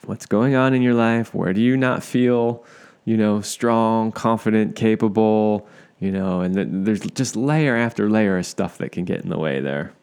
what's 0.06 0.26
going 0.26 0.56
on 0.56 0.74
in 0.74 0.82
your 0.82 0.96
life? 0.96 1.34
Where 1.36 1.54
do 1.54 1.62
you 1.62 1.78
not 1.78 2.04
feel, 2.04 2.66
you 3.06 3.16
know, 3.16 3.42
strong, 3.42 4.12
confident, 4.12 4.76
capable, 4.76 5.68
you 6.00 6.12
know, 6.12 6.42
and 6.42 6.86
there's 6.86 7.02
just 7.02 7.36
layer 7.36 7.76
after 7.76 8.10
layer 8.10 8.40
of 8.40 8.46
stuff 8.48 8.80
that 8.80 8.92
can 8.92 9.06
get 9.06 9.22
in 9.22 9.30
the 9.30 9.38
way 9.38 9.60
there 9.60 9.94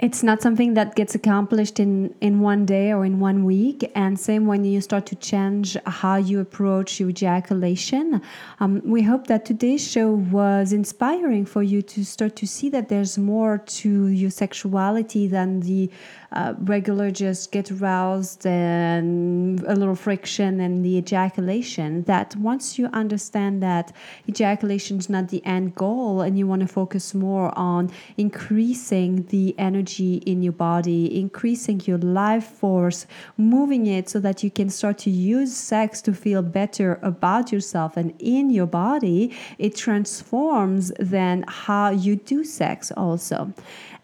it's 0.00 0.22
not 0.22 0.40
something 0.40 0.72
that 0.74 0.94
gets 0.94 1.14
accomplished 1.14 1.78
in 1.78 2.14
in 2.22 2.40
one 2.40 2.64
day 2.64 2.90
or 2.90 3.04
in 3.04 3.20
one 3.20 3.44
week. 3.44 3.90
And 3.94 4.18
same 4.18 4.46
when 4.46 4.64
you 4.64 4.80
start 4.80 5.04
to 5.06 5.16
change 5.16 5.76
how 5.86 6.16
you 6.16 6.40
approach 6.40 6.98
your 6.98 7.10
ejaculation. 7.10 8.22
Um, 8.60 8.80
we 8.82 9.02
hope 9.02 9.26
that 9.26 9.44
today's 9.44 9.86
show 9.86 10.12
was 10.12 10.72
inspiring 10.72 11.44
for 11.44 11.62
you 11.62 11.82
to 11.82 12.04
start 12.04 12.34
to 12.36 12.46
see 12.46 12.70
that 12.70 12.88
there's 12.88 13.18
more 13.18 13.58
to 13.58 14.06
your 14.06 14.30
sexuality 14.30 15.26
than 15.26 15.60
the 15.60 15.90
uh, 16.32 16.54
regular 16.60 17.10
just 17.10 17.50
get 17.50 17.70
aroused 17.70 18.46
and 18.46 19.60
a 19.64 19.74
little 19.74 19.94
friction 19.94 20.60
and 20.60 20.84
the 20.84 20.96
ejaculation. 20.96 22.02
That 22.04 22.36
once 22.36 22.78
you 22.78 22.86
understand 22.92 23.62
that 23.62 23.92
ejaculation 24.28 24.98
is 24.98 25.08
not 25.08 25.28
the 25.28 25.44
end 25.44 25.74
goal 25.74 26.20
and 26.20 26.38
you 26.38 26.46
want 26.46 26.62
to 26.62 26.68
focus 26.68 27.14
more 27.14 27.56
on 27.58 27.90
increasing 28.16 29.24
the 29.26 29.54
energy 29.58 30.16
in 30.26 30.42
your 30.42 30.52
body, 30.52 31.18
increasing 31.18 31.80
your 31.84 31.98
life 31.98 32.44
force, 32.44 33.06
moving 33.36 33.86
it 33.86 34.08
so 34.08 34.20
that 34.20 34.42
you 34.42 34.50
can 34.50 34.70
start 34.70 34.98
to 34.98 35.10
use 35.10 35.54
sex 35.56 36.00
to 36.02 36.12
feel 36.12 36.42
better 36.42 36.98
about 37.02 37.50
yourself 37.50 37.96
and 37.96 38.14
in 38.18 38.50
your 38.50 38.66
body, 38.66 39.36
it 39.58 39.74
transforms 39.74 40.92
then 40.98 41.44
how 41.48 41.90
you 41.90 42.16
do 42.16 42.44
sex 42.44 42.92
also. 42.96 43.52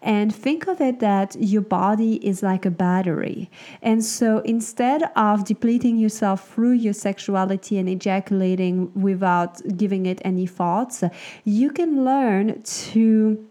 And 0.01 0.33
think 0.33 0.67
of 0.67 0.79
it 0.79 0.99
that 0.99 1.35
your 1.39 1.61
body 1.61 2.15
is 2.25 2.43
like 2.43 2.65
a 2.65 2.71
battery. 2.71 3.49
And 3.81 4.03
so 4.03 4.39
instead 4.39 5.03
of 5.15 5.45
depleting 5.45 5.97
yourself 5.97 6.53
through 6.53 6.73
your 6.73 6.93
sexuality 6.93 7.77
and 7.77 7.89
ejaculating 7.89 8.91
without 8.93 9.61
giving 9.77 10.05
it 10.05 10.21
any 10.23 10.45
thoughts, 10.45 11.03
you 11.43 11.71
can 11.71 12.05
learn 12.05 12.61
to 12.63 13.47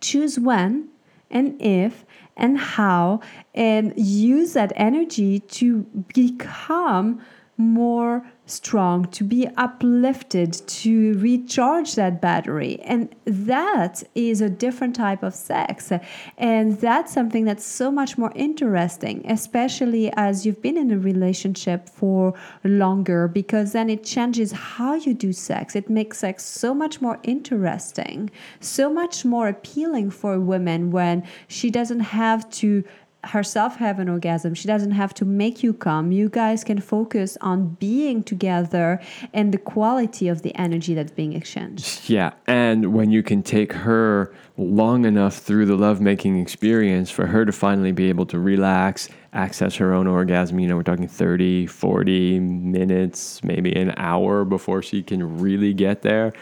choose 0.00 0.38
when 0.38 0.88
and 1.30 1.60
if 1.60 2.04
and 2.36 2.58
how 2.58 3.20
and 3.54 3.92
use 3.96 4.52
that 4.54 4.72
energy 4.76 5.40
to 5.40 5.82
become 6.14 7.20
more 7.56 8.26
strong, 8.46 9.06
to 9.06 9.24
be 9.24 9.48
uplifted, 9.56 10.52
to 10.66 11.14
recharge 11.18 11.94
that 11.94 12.20
battery. 12.20 12.78
And 12.82 13.14
that 13.24 14.02
is 14.14 14.40
a 14.40 14.50
different 14.50 14.94
type 14.94 15.22
of 15.22 15.34
sex. 15.34 15.90
And 16.36 16.78
that's 16.78 17.12
something 17.12 17.44
that's 17.44 17.64
so 17.64 17.90
much 17.90 18.18
more 18.18 18.32
interesting, 18.34 19.24
especially 19.30 20.12
as 20.14 20.44
you've 20.44 20.60
been 20.60 20.76
in 20.76 20.90
a 20.90 20.98
relationship 20.98 21.88
for 21.88 22.34
longer, 22.64 23.28
because 23.28 23.72
then 23.72 23.88
it 23.88 24.04
changes 24.04 24.52
how 24.52 24.94
you 24.94 25.14
do 25.14 25.32
sex. 25.32 25.74
It 25.74 25.88
makes 25.88 26.18
sex 26.18 26.44
so 26.44 26.74
much 26.74 27.00
more 27.00 27.18
interesting, 27.22 28.30
so 28.60 28.92
much 28.92 29.24
more 29.24 29.48
appealing 29.48 30.10
for 30.10 30.38
women 30.38 30.90
when 30.90 31.26
she 31.48 31.70
doesn't 31.70 32.00
have 32.00 32.48
to 32.50 32.84
herself 33.28 33.76
have 33.76 33.98
an 33.98 34.08
orgasm. 34.08 34.54
She 34.54 34.68
doesn't 34.68 34.92
have 34.92 35.14
to 35.14 35.24
make 35.24 35.62
you 35.62 35.72
come. 35.72 36.12
You 36.12 36.28
guys 36.28 36.64
can 36.64 36.80
focus 36.80 37.36
on 37.40 37.76
being 37.80 38.22
together 38.22 39.00
and 39.32 39.52
the 39.52 39.58
quality 39.58 40.28
of 40.28 40.42
the 40.42 40.54
energy 40.56 40.94
that's 40.94 41.12
being 41.12 41.32
exchanged. 41.32 42.08
Yeah. 42.08 42.32
And 42.46 42.94
when 42.94 43.10
you 43.10 43.22
can 43.22 43.42
take 43.42 43.72
her 43.72 44.34
long 44.56 45.04
enough 45.04 45.36
through 45.36 45.66
the 45.66 45.76
lovemaking 45.76 46.38
experience 46.40 47.10
for 47.10 47.26
her 47.26 47.44
to 47.44 47.52
finally 47.52 47.92
be 47.92 48.08
able 48.08 48.26
to 48.26 48.38
relax, 48.38 49.08
access 49.32 49.76
her 49.76 49.92
own 49.92 50.06
orgasm, 50.06 50.60
you 50.60 50.68
know, 50.68 50.76
we're 50.76 50.82
talking 50.82 51.08
30, 51.08 51.66
40 51.66 52.40
minutes, 52.40 53.42
maybe 53.42 53.74
an 53.74 53.92
hour 53.96 54.44
before 54.44 54.82
she 54.82 55.02
can 55.02 55.38
really 55.38 55.74
get 55.74 56.02
there. 56.02 56.32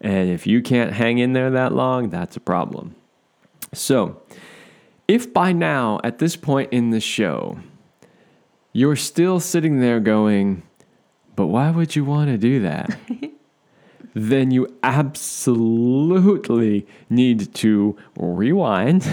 And 0.00 0.28
if 0.28 0.46
you 0.46 0.60
can't 0.62 0.92
hang 0.92 1.18
in 1.18 1.32
there 1.32 1.50
that 1.50 1.72
long, 1.72 2.10
that's 2.10 2.36
a 2.36 2.40
problem. 2.40 2.96
So, 3.72 4.20
if 5.12 5.30
by 5.30 5.52
now, 5.52 6.00
at 6.02 6.20
this 6.20 6.36
point 6.36 6.72
in 6.72 6.88
the 6.88 6.98
show, 6.98 7.58
you're 8.72 8.96
still 8.96 9.40
sitting 9.40 9.78
there 9.78 10.00
going, 10.00 10.62
but 11.36 11.48
why 11.48 11.70
would 11.70 11.94
you 11.94 12.02
want 12.02 12.30
to 12.30 12.38
do 12.38 12.62
that? 12.62 12.96
then 14.14 14.50
you 14.50 14.74
absolutely 14.82 16.86
need 17.10 17.52
to 17.56 17.94
rewind, 18.16 19.06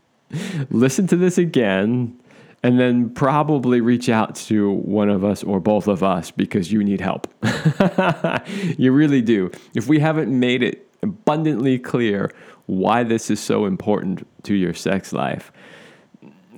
listen 0.70 1.06
to 1.06 1.16
this 1.16 1.36
again, 1.36 2.18
and 2.62 2.80
then 2.80 3.10
probably 3.10 3.82
reach 3.82 4.08
out 4.08 4.36
to 4.36 4.70
one 4.70 5.10
of 5.10 5.22
us 5.22 5.44
or 5.44 5.60
both 5.60 5.86
of 5.86 6.02
us 6.02 6.30
because 6.30 6.72
you 6.72 6.82
need 6.82 7.02
help. 7.02 7.28
you 8.78 8.90
really 8.90 9.20
do. 9.20 9.50
If 9.74 9.86
we 9.86 9.98
haven't 9.98 10.30
made 10.30 10.62
it 10.62 10.88
abundantly 11.02 11.78
clear 11.78 12.32
why 12.66 13.04
this 13.04 13.30
is 13.30 13.40
so 13.40 13.64
important 13.64 14.26
to 14.44 14.54
your 14.54 14.74
sex 14.74 15.12
life. 15.12 15.52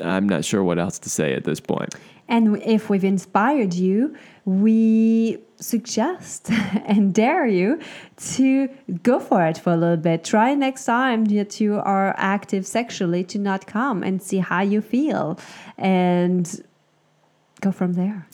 I'm 0.02 0.28
not 0.28 0.44
sure 0.44 0.62
what 0.62 0.78
else 0.78 0.98
to 1.00 1.11
say 1.11 1.34
at 1.34 1.44
this 1.44 1.61
point. 1.61 1.94
And 2.28 2.62
if 2.62 2.90
we've 2.90 3.04
inspired 3.04 3.72
you, 3.74 4.14
we 4.44 5.38
suggest 5.56 6.50
and 6.86 7.14
dare 7.14 7.46
you 7.46 7.80
to 8.16 8.68
go 9.02 9.18
for 9.18 9.46
it 9.46 9.59
for 9.59 9.72
a 9.72 9.76
little 9.76 9.96
bit. 9.96 10.24
Try 10.24 10.54
next 10.54 10.84
time 10.84 11.24
that 11.26 11.61
you 11.61 11.76
are 11.76 12.14
active 12.18 12.66
sexually 12.66 13.24
to 13.24 13.38
not 13.38 13.66
come 13.66 14.02
and 14.02 14.22
see 14.22 14.38
how 14.38 14.61
you 14.61 14.82
feel 14.82 15.38
and 15.78 16.62
go 17.61 17.72
from 17.72 17.94
there. 17.94 18.28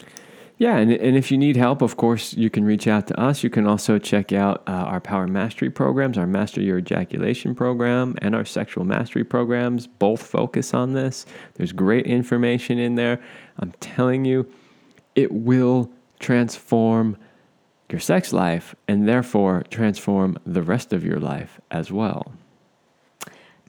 Yeah, 0.57 0.77
and, 0.77 0.93
and 0.93 1.17
if 1.17 1.33
you 1.33 1.39
need 1.39 1.57
help, 1.57 1.83
of 1.83 1.97
course, 1.97 2.33
you 2.35 2.49
can 2.49 2.65
reach 2.65 2.87
out 2.87 3.09
to 3.09 3.21
us. 3.21 3.43
You 3.43 3.51
can 3.51 3.67
also 3.67 3.99
check 3.99 4.33
out 4.33 4.63
uh, 4.69 4.71
our 4.71 5.01
Power 5.01 5.27
Mastery 5.27 5.69
programs, 5.69 6.17
our 6.17 6.29
Master 6.29 6.61
Your 6.61 6.79
Ejaculation 6.79 7.57
program, 7.57 8.15
and 8.23 8.37
our 8.37 8.45
Sexual 8.45 8.85
Mastery 8.85 9.25
programs. 9.25 9.89
Both 9.89 10.25
focus 10.25 10.73
on 10.73 10.93
this. 10.93 11.27
There's 11.55 11.73
great 11.73 12.07
information 12.07 12.79
in 12.79 12.95
there. 12.95 13.21
I'm 13.59 13.73
telling 13.81 14.25
you, 14.25 14.47
it 15.17 15.33
will 15.33 15.91
transform 16.21 17.17
your 17.91 18.01
sex 18.01 18.33
life 18.33 18.77
and 18.87 19.09
therefore 19.09 19.65
transform 19.71 20.39
the 20.47 20.63
rest 20.63 20.93
of 20.93 21.05
your 21.05 21.19
life 21.19 21.61
as 21.73 21.91
well. 21.91 22.33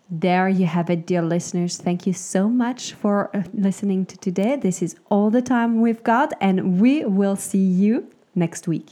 There 0.10 0.48
you 0.48 0.68
have 0.68 0.90
it, 0.92 1.08
dear 1.08 1.24
listeners. 1.24 1.78
Thank 1.78 2.06
you 2.06 2.14
so 2.14 2.48
much 2.48 2.94
for 2.94 3.36
uh, 3.36 3.44
listening 3.54 4.06
to 4.06 4.18
today. 4.18 4.56
This 4.56 4.84
is 4.84 4.96
all 5.10 5.32
the 5.32 5.42
time 5.42 5.82
we've 5.82 6.04
got, 6.04 6.32
and 6.40 6.80
we 6.80 7.04
will 7.06 7.36
see 7.36 7.58
you 7.58 8.08
next 8.36 8.68
week. 8.68 8.92